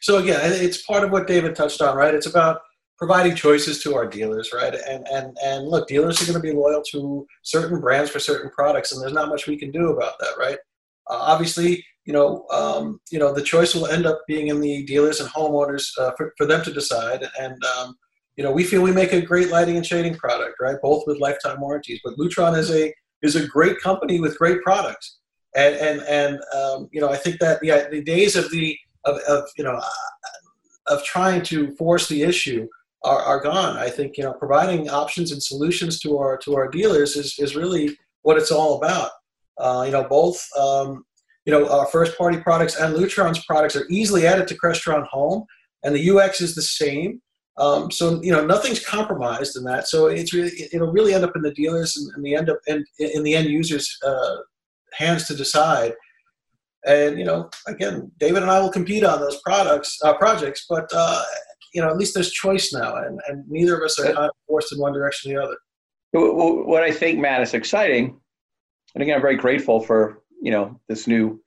So 0.00 0.18
again 0.18 0.40
it's 0.44 0.82
part 0.82 1.04
of 1.04 1.10
what 1.10 1.26
david 1.26 1.54
touched 1.54 1.82
on 1.82 1.96
right? 1.96 2.14
It's 2.14 2.26
about 2.26 2.60
providing 2.96 3.36
choices 3.36 3.80
to 3.82 3.94
our 3.94 4.06
dealers 4.06 4.50
right? 4.54 4.74
And 4.74 5.06
and 5.08 5.36
and 5.44 5.68
look 5.68 5.88
dealers 5.88 6.22
are 6.22 6.26
going 6.26 6.40
to 6.40 6.48
be 6.48 6.56
loyal 6.56 6.82
to 6.90 7.26
certain 7.42 7.80
brands 7.80 8.10
for 8.10 8.18
certain 8.18 8.50
products 8.50 8.92
and 8.92 9.02
there's 9.02 9.12
not 9.12 9.28
much 9.28 9.46
we 9.46 9.58
can 9.58 9.70
do 9.70 9.90
about 9.90 10.18
that 10.20 10.34
right? 10.38 10.58
Uh, 11.10 11.18
obviously 11.20 11.84
you 12.08 12.14
know, 12.14 12.46
um, 12.50 12.98
you 13.10 13.18
know, 13.18 13.34
the 13.34 13.42
choice 13.42 13.74
will 13.74 13.86
end 13.86 14.06
up 14.06 14.22
being 14.26 14.48
in 14.48 14.62
the 14.62 14.82
dealers 14.86 15.20
and 15.20 15.28
homeowners 15.28 15.86
uh, 15.98 16.12
for, 16.16 16.32
for 16.38 16.46
them 16.46 16.64
to 16.64 16.72
decide. 16.72 17.28
And 17.38 17.62
um, 17.76 17.94
you 18.38 18.44
know, 18.44 18.52
we 18.52 18.62
feel 18.62 18.82
we 18.82 18.92
make 18.92 19.12
a 19.12 19.20
great 19.20 19.50
lighting 19.50 19.76
and 19.76 19.84
shading 19.84 20.14
product, 20.14 20.54
right? 20.60 20.76
Both 20.80 21.02
with 21.08 21.18
lifetime 21.18 21.60
warranties. 21.60 22.00
But 22.04 22.16
Lutron 22.16 22.56
is 22.56 22.70
a 22.70 22.94
is 23.20 23.34
a 23.34 23.48
great 23.48 23.80
company 23.80 24.20
with 24.20 24.38
great 24.38 24.62
products. 24.62 25.18
And 25.56 25.74
and 25.74 26.02
and 26.02 26.40
um, 26.56 26.88
you 26.92 27.00
know, 27.00 27.08
I 27.10 27.16
think 27.16 27.40
that 27.40 27.60
the 27.60 27.88
the 27.90 28.00
days 28.00 28.36
of 28.36 28.48
the 28.52 28.78
of, 29.04 29.16
of 29.28 29.42
you 29.58 29.64
know 29.64 29.74
uh, 29.74 30.94
of 30.94 31.02
trying 31.02 31.42
to 31.42 31.74
force 31.74 32.08
the 32.08 32.22
issue 32.22 32.68
are, 33.02 33.18
are 33.18 33.40
gone. 33.40 33.76
I 33.76 33.90
think 33.90 34.16
you 34.16 34.22
know 34.22 34.34
providing 34.34 34.88
options 34.88 35.32
and 35.32 35.42
solutions 35.42 35.98
to 36.00 36.16
our 36.18 36.38
to 36.38 36.54
our 36.54 36.68
dealers 36.68 37.16
is 37.16 37.36
is 37.40 37.56
really 37.56 37.98
what 38.22 38.36
it's 38.38 38.52
all 38.52 38.76
about. 38.76 39.10
Uh, 39.58 39.82
you 39.84 39.90
know, 39.90 40.04
both 40.04 40.46
um, 40.56 41.04
you 41.44 41.52
know, 41.52 41.68
our 41.68 41.86
first 41.86 42.16
party 42.16 42.38
products 42.38 42.76
and 42.76 42.94
Lutron's 42.94 43.44
products 43.46 43.74
are 43.74 43.86
easily 43.90 44.28
added 44.28 44.46
to 44.46 44.54
Crestron 44.54 45.08
Home, 45.08 45.44
and 45.82 45.92
the 45.92 46.10
UX 46.10 46.40
is 46.40 46.54
the 46.54 46.62
same. 46.62 47.20
Um, 47.58 47.90
so 47.90 48.22
you 48.22 48.32
know, 48.32 48.44
nothing's 48.44 48.84
compromised 48.84 49.56
in 49.56 49.64
that. 49.64 49.88
So 49.88 50.06
it's 50.06 50.32
really 50.32 50.52
it'll 50.72 50.92
really 50.92 51.12
end 51.12 51.24
up 51.24 51.34
in 51.34 51.42
the 51.42 51.52
dealers 51.52 51.96
and, 51.96 52.10
and 52.14 52.24
the 52.24 52.34
end 52.34 52.48
up 52.50 52.58
in, 52.66 52.84
in 52.98 53.22
the 53.22 53.34
end 53.34 53.48
users' 53.48 53.98
uh, 54.06 54.36
hands 54.94 55.26
to 55.26 55.34
decide. 55.34 55.94
And 56.86 57.18
you 57.18 57.24
know, 57.24 57.50
again, 57.66 58.12
David 58.18 58.42
and 58.42 58.50
I 58.50 58.60
will 58.60 58.70
compete 58.70 59.04
on 59.04 59.20
those 59.20 59.40
products 59.42 59.98
uh, 60.04 60.14
projects, 60.14 60.66
but 60.68 60.88
uh, 60.94 61.22
you 61.74 61.82
know, 61.82 61.88
at 61.88 61.96
least 61.96 62.14
there's 62.14 62.30
choice 62.30 62.72
now, 62.72 62.96
and, 62.96 63.20
and 63.28 63.44
neither 63.48 63.76
of 63.76 63.82
us 63.82 63.98
are 63.98 64.04
kind 64.04 64.18
of 64.18 64.30
forced 64.46 64.72
in 64.72 64.78
one 64.78 64.92
direction 64.92 65.32
or 65.32 65.34
the 65.34 65.44
other. 65.44 65.56
What 66.12 66.82
I 66.82 66.90
think, 66.90 67.18
Matt, 67.18 67.42
is 67.42 67.54
exciting, 67.54 68.18
and 68.94 69.02
again, 69.02 69.16
I'm 69.16 69.20
very 69.20 69.36
grateful 69.36 69.80
for 69.80 70.22
you 70.40 70.52
know 70.52 70.80
this 70.88 71.08
new 71.08 71.42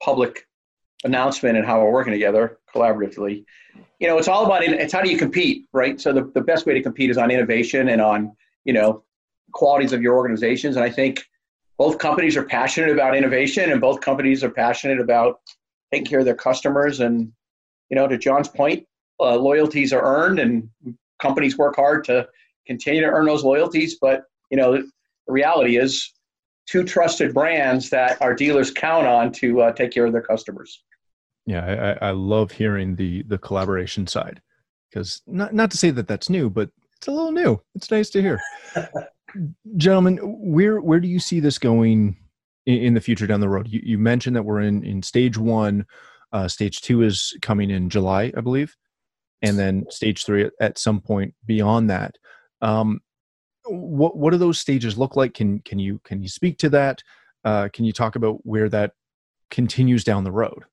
public 0.00 0.46
announcement 1.04 1.56
and 1.56 1.66
how 1.66 1.82
we're 1.82 1.90
working 1.90 2.12
together 2.12 2.58
collaboratively 2.74 3.44
you 4.02 4.08
know 4.08 4.18
it's 4.18 4.28
all 4.28 4.44
about 4.44 4.62
it's 4.62 4.92
how 4.92 5.00
do 5.00 5.10
you 5.10 5.16
compete 5.16 5.64
right 5.72 6.00
so 6.00 6.12
the, 6.12 6.24
the 6.34 6.40
best 6.40 6.66
way 6.66 6.74
to 6.74 6.82
compete 6.82 7.08
is 7.08 7.16
on 7.16 7.30
innovation 7.30 7.88
and 7.88 8.02
on 8.02 8.36
you 8.64 8.72
know 8.72 9.02
qualities 9.52 9.92
of 9.92 10.02
your 10.02 10.14
organizations 10.16 10.76
and 10.76 10.84
i 10.84 10.90
think 10.90 11.24
both 11.78 11.98
companies 11.98 12.36
are 12.36 12.44
passionate 12.44 12.90
about 12.90 13.16
innovation 13.16 13.70
and 13.70 13.80
both 13.80 14.00
companies 14.00 14.44
are 14.44 14.50
passionate 14.50 15.00
about 15.00 15.40
taking 15.90 16.06
care 16.06 16.18
of 16.18 16.24
their 16.24 16.34
customers 16.34 17.00
and 17.00 17.32
you 17.92 17.96
know, 17.96 18.08
to 18.08 18.16
John's 18.16 18.48
point, 18.48 18.86
uh, 19.20 19.36
loyalties 19.36 19.92
are 19.92 20.02
earned, 20.02 20.38
and 20.38 20.66
companies 21.20 21.58
work 21.58 21.76
hard 21.76 22.04
to 22.04 22.26
continue 22.66 23.02
to 23.02 23.06
earn 23.06 23.26
those 23.26 23.44
loyalties. 23.44 23.98
But 24.00 24.24
you 24.50 24.56
know, 24.56 24.72
the 24.78 24.90
reality 25.28 25.76
is, 25.76 26.10
two 26.66 26.84
trusted 26.84 27.34
brands 27.34 27.90
that 27.90 28.20
our 28.22 28.34
dealers 28.34 28.70
count 28.70 29.06
on 29.06 29.30
to 29.32 29.60
uh, 29.60 29.72
take 29.72 29.90
care 29.90 30.06
of 30.06 30.12
their 30.12 30.22
customers. 30.22 30.82
Yeah, 31.46 31.96
I, 32.00 32.08
I 32.08 32.10
love 32.12 32.52
hearing 32.52 32.94
the 32.94 33.22
the 33.24 33.38
collaboration 33.38 34.06
side 34.06 34.40
because 34.90 35.22
not 35.26 35.52
not 35.52 35.70
to 35.72 35.76
say 35.76 35.90
that 35.90 36.06
that's 36.06 36.30
new, 36.30 36.48
but 36.48 36.70
it's 36.96 37.08
a 37.08 37.10
little 37.10 37.32
new. 37.32 37.60
It's 37.74 37.90
nice 37.90 38.10
to 38.10 38.22
hear. 38.22 38.40
Gentlemen, 39.76 40.18
where 40.22 40.80
where 40.80 41.00
do 41.00 41.08
you 41.08 41.18
see 41.18 41.40
this 41.40 41.58
going 41.58 42.16
in, 42.66 42.78
in, 42.78 42.94
the 42.94 43.00
future 43.00 43.26
down 43.26 43.40
the 43.40 43.48
road? 43.48 43.66
You, 43.68 43.80
you 43.82 43.98
mentioned 43.98 44.36
that 44.36 44.44
we're 44.44 44.60
in 44.60 44.84
in 44.84 45.02
stage 45.02 45.36
one. 45.36 45.86
Uh, 46.32 46.48
stage 46.48 46.80
two 46.80 47.02
is 47.02 47.36
coming 47.42 47.70
in 47.70 47.90
July, 47.90 48.32
I 48.36 48.40
believe, 48.40 48.76
and 49.42 49.58
then 49.58 49.84
stage 49.90 50.24
three 50.24 50.44
at, 50.44 50.52
at 50.60 50.78
some 50.78 51.00
point 51.00 51.34
beyond 51.44 51.90
that. 51.90 52.16
Um, 52.60 53.00
what 53.64 54.16
what 54.16 54.30
do 54.30 54.36
those 54.36 54.60
stages 54.60 54.96
look 54.96 55.16
like? 55.16 55.34
Can 55.34 55.58
can 55.60 55.78
you 55.78 56.00
can 56.04 56.22
you 56.22 56.28
speak 56.28 56.58
to 56.58 56.68
that? 56.70 57.02
Uh, 57.44 57.68
can 57.72 57.84
you 57.84 57.92
talk 57.92 58.14
about 58.14 58.46
where 58.46 58.68
that 58.68 58.92
continues 59.50 60.04
down 60.04 60.22
the 60.22 60.30
road? 60.30 60.64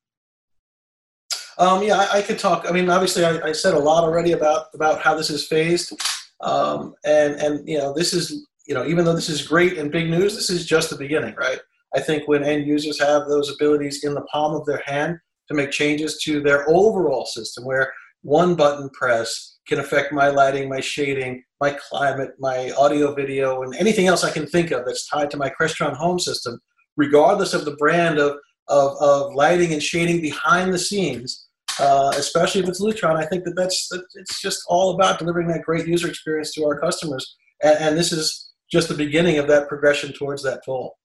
Um, 1.58 1.82
yeah, 1.82 1.96
I, 1.98 2.18
I, 2.18 2.22
could 2.22 2.38
talk. 2.38 2.66
I 2.68 2.72
mean, 2.72 2.88
obviously, 2.88 3.24
I, 3.24 3.48
I, 3.48 3.52
said 3.52 3.74
a 3.74 3.78
lot 3.78 4.04
already 4.04 4.32
about 4.32 4.66
about 4.74 5.00
how 5.00 5.14
this 5.14 5.30
is 5.30 5.46
phased, 5.46 5.92
um, 6.40 6.94
and 7.04 7.34
and 7.34 7.68
you 7.68 7.78
know, 7.78 7.92
this 7.92 8.12
is 8.12 8.46
you 8.66 8.74
know, 8.74 8.86
even 8.86 9.04
though 9.04 9.14
this 9.14 9.28
is 9.28 9.46
great 9.46 9.78
and 9.78 9.90
big 9.90 10.08
news, 10.08 10.34
this 10.34 10.48
is 10.48 10.64
just 10.64 10.90
the 10.90 10.96
beginning, 10.96 11.34
right? 11.34 11.58
I 11.94 12.00
think 12.00 12.28
when 12.28 12.44
end 12.44 12.66
users 12.66 13.00
have 13.00 13.26
those 13.26 13.52
abilities 13.52 14.04
in 14.04 14.14
the 14.14 14.22
palm 14.32 14.54
of 14.54 14.64
their 14.64 14.82
hand 14.86 15.18
to 15.48 15.54
make 15.54 15.72
changes 15.72 16.18
to 16.22 16.40
their 16.40 16.68
overall 16.70 17.26
system, 17.26 17.64
where 17.64 17.92
one 18.22 18.54
button 18.54 18.88
press 18.90 19.58
can 19.66 19.80
affect 19.80 20.12
my 20.12 20.28
lighting, 20.28 20.68
my 20.68 20.80
shading, 20.80 21.42
my 21.60 21.76
climate, 21.88 22.30
my 22.38 22.70
audio, 22.78 23.14
video, 23.14 23.62
and 23.62 23.74
anything 23.76 24.06
else 24.06 24.24
I 24.24 24.30
can 24.30 24.46
think 24.46 24.70
of 24.70 24.84
that's 24.84 25.08
tied 25.08 25.30
to 25.32 25.36
my 25.36 25.50
Crestron 25.50 25.96
home 25.96 26.18
system, 26.18 26.60
regardless 26.96 27.54
of 27.54 27.64
the 27.64 27.76
brand 27.76 28.18
of 28.18 28.36
of, 28.70 28.96
of 29.00 29.34
lighting 29.34 29.72
and 29.72 29.82
shading 29.82 30.22
behind 30.22 30.72
the 30.72 30.78
scenes 30.78 31.48
uh, 31.80 32.12
especially 32.16 32.60
if 32.60 32.68
it's 32.68 32.80
Lutron. 32.80 33.16
I 33.16 33.24
think 33.26 33.44
that 33.44 33.54
that's 33.56 33.88
that 33.88 34.04
it's 34.14 34.40
just 34.40 34.62
all 34.68 34.94
about 34.94 35.18
delivering 35.18 35.48
that 35.48 35.62
great 35.62 35.86
user 35.86 36.08
experience 36.08 36.52
to 36.54 36.64
our 36.64 36.78
customers, 36.78 37.36
and, 37.62 37.76
and 37.78 37.98
this 37.98 38.12
is 38.12 38.50
just 38.70 38.88
the 38.88 38.94
beginning 38.94 39.38
of 39.38 39.46
that 39.48 39.68
progression 39.68 40.12
towards 40.12 40.42
that 40.42 40.60
goal. 40.66 40.96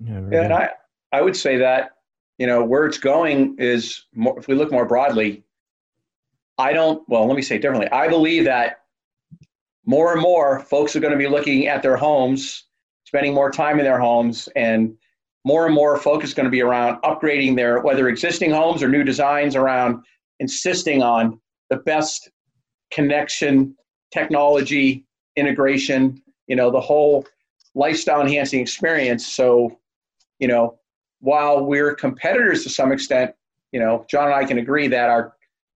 Yeah, 0.00 0.20
yeah 0.30 0.42
and 0.42 0.52
I 0.52 0.70
I 1.12 1.22
would 1.22 1.36
say 1.36 1.58
that 1.58 1.90
you 2.38 2.46
know 2.46 2.64
where 2.64 2.86
it's 2.86 2.98
going 2.98 3.56
is 3.58 4.04
more, 4.14 4.38
if 4.38 4.48
we 4.48 4.54
look 4.54 4.72
more 4.72 4.86
broadly. 4.86 5.44
I 6.56 6.72
don't. 6.72 7.02
Well, 7.08 7.26
let 7.26 7.36
me 7.36 7.42
say 7.42 7.58
differently. 7.58 7.90
I 7.90 8.08
believe 8.08 8.44
that 8.44 8.80
more 9.84 10.12
and 10.12 10.22
more 10.22 10.60
folks 10.60 10.94
are 10.94 11.00
going 11.00 11.12
to 11.12 11.18
be 11.18 11.28
looking 11.28 11.66
at 11.66 11.82
their 11.82 11.96
homes, 11.96 12.64
spending 13.04 13.34
more 13.34 13.50
time 13.50 13.78
in 13.78 13.84
their 13.84 13.98
homes, 13.98 14.48
and 14.54 14.96
more 15.44 15.66
and 15.66 15.74
more 15.74 15.98
focus 15.98 16.30
is 16.30 16.34
going 16.34 16.44
to 16.44 16.50
be 16.50 16.62
around 16.62 17.00
upgrading 17.02 17.56
their 17.56 17.80
whether 17.80 18.08
existing 18.08 18.50
homes 18.50 18.82
or 18.82 18.88
new 18.88 19.04
designs 19.04 19.56
around 19.56 20.02
insisting 20.40 21.02
on 21.02 21.40
the 21.70 21.76
best 21.76 22.30
connection 22.90 23.74
technology 24.12 25.04
integration 25.36 26.20
you 26.46 26.56
know 26.56 26.70
the 26.70 26.80
whole 26.80 27.26
lifestyle 27.74 28.20
enhancing 28.20 28.60
experience. 28.60 29.26
So 29.26 29.78
you 30.38 30.48
know 30.48 30.78
while 31.20 31.64
we're 31.64 31.94
competitors 31.94 32.62
to 32.64 32.70
some 32.70 32.92
extent 32.92 33.32
you 33.72 33.80
know 33.80 34.04
john 34.10 34.26
and 34.26 34.34
i 34.34 34.44
can 34.44 34.58
agree 34.58 34.88
that 34.88 35.08
our 35.08 35.34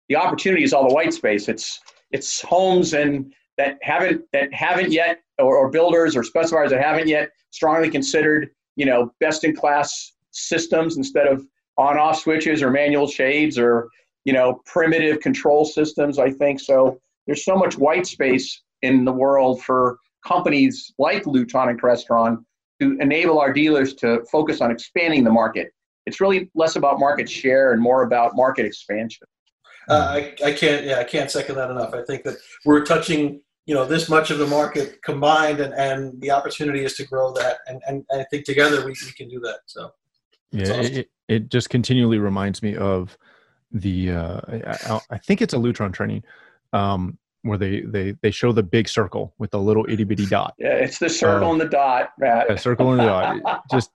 the 0.09 0.15
opportunity 0.15 0.63
is 0.63 0.73
all 0.73 0.87
the 0.87 0.93
white 0.93 1.13
space. 1.13 1.47
It's 1.47 1.79
it's 2.11 2.41
homes 2.41 2.93
and 2.93 3.33
that 3.57 3.77
haven't 3.81 4.23
that 4.33 4.53
haven't 4.53 4.91
yet 4.91 5.21
or, 5.39 5.57
or 5.57 5.69
builders 5.69 6.15
or 6.15 6.21
specifiers 6.21 6.69
that 6.69 6.81
haven't 6.81 7.07
yet 7.07 7.29
strongly 7.51 7.89
considered 7.89 8.49
you 8.75 8.85
know, 8.85 9.11
best 9.19 9.43
in 9.43 9.55
class 9.55 10.13
systems 10.31 10.97
instead 10.97 11.27
of 11.27 11.45
on 11.77 11.97
off 11.97 12.19
switches 12.19 12.61
or 12.61 12.69
manual 12.69 13.07
shades 13.07 13.57
or, 13.57 13.89
you 14.23 14.33
know, 14.33 14.61
primitive 14.65 15.19
control 15.19 15.65
systems, 15.65 16.19
I 16.19 16.31
think. 16.31 16.59
So 16.59 16.99
there's 17.25 17.43
so 17.43 17.55
much 17.55 17.77
white 17.77 18.07
space 18.07 18.61
in 18.81 19.05
the 19.05 19.11
world 19.11 19.63
for 19.63 19.97
companies 20.25 20.93
like 20.97 21.23
Lutron 21.23 21.69
and 21.69 21.81
Crestron 21.81 22.43
to 22.81 22.97
enable 22.99 23.39
our 23.39 23.53
dealers 23.53 23.93
to 23.95 24.23
focus 24.31 24.61
on 24.61 24.71
expanding 24.71 25.23
the 25.23 25.31
market. 25.31 25.71
It's 26.05 26.21
really 26.21 26.51
less 26.55 26.75
about 26.75 26.99
market 26.99 27.29
share 27.29 27.71
and 27.71 27.81
more 27.81 28.03
about 28.03 28.35
market 28.35 28.65
expansion. 28.65 29.27
Uh, 29.87 29.93
I, 29.93 30.35
I 30.43 30.51
can't 30.51 30.83
yeah 30.83 30.97
I 30.97 31.03
can't 31.03 31.29
second 31.29 31.55
that 31.55 31.69
enough. 31.69 31.93
I 31.93 32.01
think 32.03 32.23
that 32.23 32.37
we're 32.65 32.83
touching 32.83 33.41
you 33.65 33.73
know 33.73 33.85
this 33.85 34.09
much 34.09 34.31
of 34.31 34.37
the 34.37 34.47
market 34.47 35.01
combined 35.01 35.59
and, 35.59 35.73
and 35.73 36.21
the 36.21 36.31
opportunity 36.31 36.83
is 36.83 36.93
to 36.95 37.05
grow 37.05 37.33
that. 37.33 37.57
And, 37.67 37.81
and, 37.87 38.05
and 38.09 38.21
i 38.21 38.25
think 38.25 38.45
together 38.45 38.85
we, 38.85 38.91
we 39.05 39.11
can 39.15 39.27
do 39.27 39.39
that 39.41 39.59
so. 39.65 39.91
Yeah 40.51 40.71
awesome. 40.71 40.95
it, 40.95 41.09
it 41.27 41.49
just 41.49 41.69
continually 41.69 42.19
reminds 42.19 42.61
me 42.61 42.75
of 42.75 43.17
the 43.71 44.11
uh, 44.11 44.41
I, 44.47 44.99
I, 45.11 45.17
think 45.17 45.41
it's 45.41 45.53
a 45.53 45.57
lutron 45.57 45.91
training 45.91 46.23
um, 46.71 47.17
where 47.41 47.57
they, 47.57 47.81
they 47.81 48.15
they 48.21 48.31
show 48.31 48.51
the 48.51 48.63
big 48.63 48.87
circle 48.87 49.33
with 49.37 49.51
the 49.51 49.59
little 49.59 49.85
itty 49.89 50.03
bitty 50.03 50.27
dot. 50.27 50.53
Yeah 50.59 50.75
it's 50.75 50.99
the 50.99 51.09
circle 51.09 51.49
uh, 51.49 51.51
and 51.53 51.61
the 51.61 51.67
dot 51.67 52.11
right 52.19 52.45
yeah, 52.47 52.55
circle 52.55 52.91
and 52.91 52.99
the 52.99 53.05
dot. 53.05 53.63
Just 53.71 53.91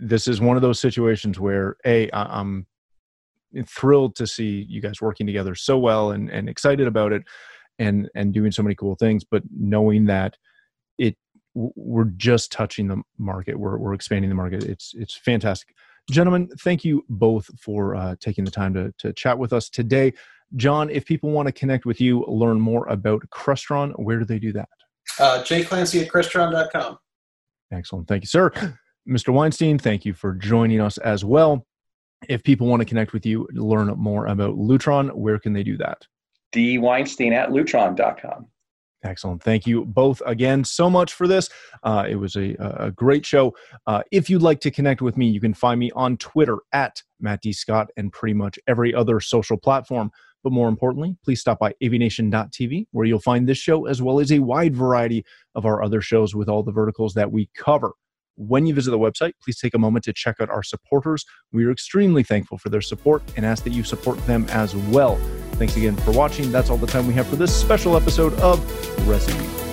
this 0.00 0.28
is 0.28 0.40
one 0.40 0.56
of 0.56 0.62
those 0.62 0.80
situations 0.80 1.38
where 1.38 1.76
a 1.84 2.10
I, 2.12 2.22
i'm 2.38 2.66
thrilled 3.66 4.14
to 4.16 4.26
see 4.26 4.66
you 4.68 4.80
guys 4.80 5.00
working 5.00 5.26
together 5.26 5.54
so 5.54 5.78
well 5.78 6.12
and, 6.12 6.30
and 6.30 6.48
excited 6.48 6.86
about 6.86 7.12
it 7.12 7.22
and 7.78 8.08
and 8.14 8.32
doing 8.32 8.50
so 8.50 8.62
many 8.62 8.74
cool 8.74 8.94
things 8.94 9.24
but 9.24 9.42
knowing 9.56 10.06
that 10.06 10.36
it 10.98 11.16
we're 11.54 12.04
just 12.16 12.52
touching 12.52 12.88
the 12.88 13.02
market 13.18 13.58
we're, 13.58 13.78
we're 13.78 13.94
expanding 13.94 14.28
the 14.28 14.34
market. 14.34 14.64
It's 14.64 14.94
it's 14.94 15.16
fantastic. 15.16 15.74
Gentlemen 16.10 16.48
thank 16.60 16.84
you 16.84 17.04
both 17.08 17.50
for 17.60 17.94
uh, 17.94 18.16
taking 18.20 18.44
the 18.44 18.50
time 18.50 18.74
to, 18.74 18.92
to 18.98 19.12
chat 19.12 19.38
with 19.38 19.52
us 19.52 19.68
today. 19.68 20.12
John 20.56 20.88
if 20.90 21.04
people 21.04 21.30
want 21.30 21.46
to 21.46 21.52
connect 21.52 21.84
with 21.84 22.00
you 22.00 22.24
learn 22.26 22.60
more 22.60 22.86
about 22.88 23.22
crestron 23.30 23.92
where 23.98 24.18
do 24.18 24.24
they 24.24 24.38
do 24.38 24.52
that? 24.52 24.68
Uh, 25.18 25.42
jclancy 25.42 26.02
at 26.02 26.08
crestron.com 26.08 26.98
excellent. 27.72 28.08
Thank 28.08 28.22
you 28.22 28.28
sir. 28.28 28.50
Mr 29.08 29.32
weinstein 29.32 29.78
thank 29.78 30.04
you 30.04 30.14
for 30.14 30.34
joining 30.34 30.80
us 30.80 30.98
as 30.98 31.24
well. 31.24 31.66
If 32.28 32.42
people 32.42 32.66
want 32.66 32.80
to 32.80 32.86
connect 32.86 33.12
with 33.12 33.26
you 33.26 33.48
learn 33.52 33.88
more 33.98 34.26
about 34.26 34.56
lutron 34.56 35.14
where 35.14 35.38
can 35.38 35.52
they 35.52 35.62
do 35.62 35.76
that 35.78 36.06
dweinstein 36.52 37.32
at 37.32 37.50
lutron.com. 37.50 38.46
Excellent. 39.04 39.42
Thank 39.42 39.66
you 39.66 39.84
both 39.84 40.20
again 40.26 40.64
so 40.64 40.90
much 40.90 41.12
for 41.12 41.28
this. 41.28 41.48
Uh, 41.84 42.04
it 42.08 42.16
was 42.16 42.34
a, 42.34 42.56
a 42.58 42.90
great 42.90 43.24
show. 43.24 43.54
Uh, 43.86 44.02
if 44.10 44.28
you'd 44.28 44.42
like 44.42 44.60
to 44.60 44.70
connect 44.70 45.00
with 45.00 45.16
me, 45.16 45.28
you 45.28 45.40
can 45.40 45.54
find 45.54 45.78
me 45.78 45.92
on 45.92 46.16
Twitter 46.16 46.58
at 46.72 47.00
Matt 47.20 47.40
D. 47.42 47.52
Scott 47.52 47.90
and 47.96 48.12
pretty 48.12 48.34
much 48.34 48.58
every 48.66 48.92
other 48.92 49.20
social 49.20 49.56
platform. 49.56 50.10
But 50.42 50.52
more 50.52 50.68
importantly, 50.68 51.16
please 51.24 51.40
stop 51.40 51.58
by 51.58 51.74
avnation.tv 51.82 52.86
where 52.92 53.06
you'll 53.06 53.20
find 53.20 53.48
this 53.48 53.58
show 53.58 53.86
as 53.86 54.00
well 54.02 54.20
as 54.20 54.32
a 54.32 54.38
wide 54.38 54.74
variety 54.74 55.24
of 55.54 55.66
our 55.66 55.82
other 55.82 56.00
shows 56.00 56.34
with 56.34 56.48
all 56.48 56.62
the 56.62 56.72
verticals 56.72 57.14
that 57.14 57.30
we 57.30 57.50
cover. 57.56 57.92
When 58.36 58.66
you 58.66 58.74
visit 58.74 58.92
the 58.92 58.98
website, 58.98 59.32
please 59.42 59.58
take 59.58 59.74
a 59.74 59.78
moment 59.78 60.04
to 60.04 60.12
check 60.12 60.36
out 60.40 60.48
our 60.48 60.62
supporters. 60.62 61.24
We 61.52 61.64
are 61.64 61.72
extremely 61.72 62.22
thankful 62.22 62.58
for 62.58 62.68
their 62.68 62.80
support 62.80 63.22
and 63.36 63.44
ask 63.44 63.64
that 63.64 63.72
you 63.72 63.82
support 63.82 64.24
them 64.26 64.46
as 64.50 64.76
well. 64.76 65.18
Thanks 65.58 65.76
again 65.76 65.96
for 65.96 66.12
watching. 66.12 66.52
That's 66.52 66.70
all 66.70 66.78
the 66.78 66.86
time 66.86 67.06
we 67.06 67.14
have 67.14 67.26
for 67.26 67.36
this 67.36 67.54
special 67.54 67.96
episode 67.96 68.32
of 68.40 68.60
Resi 69.06 69.67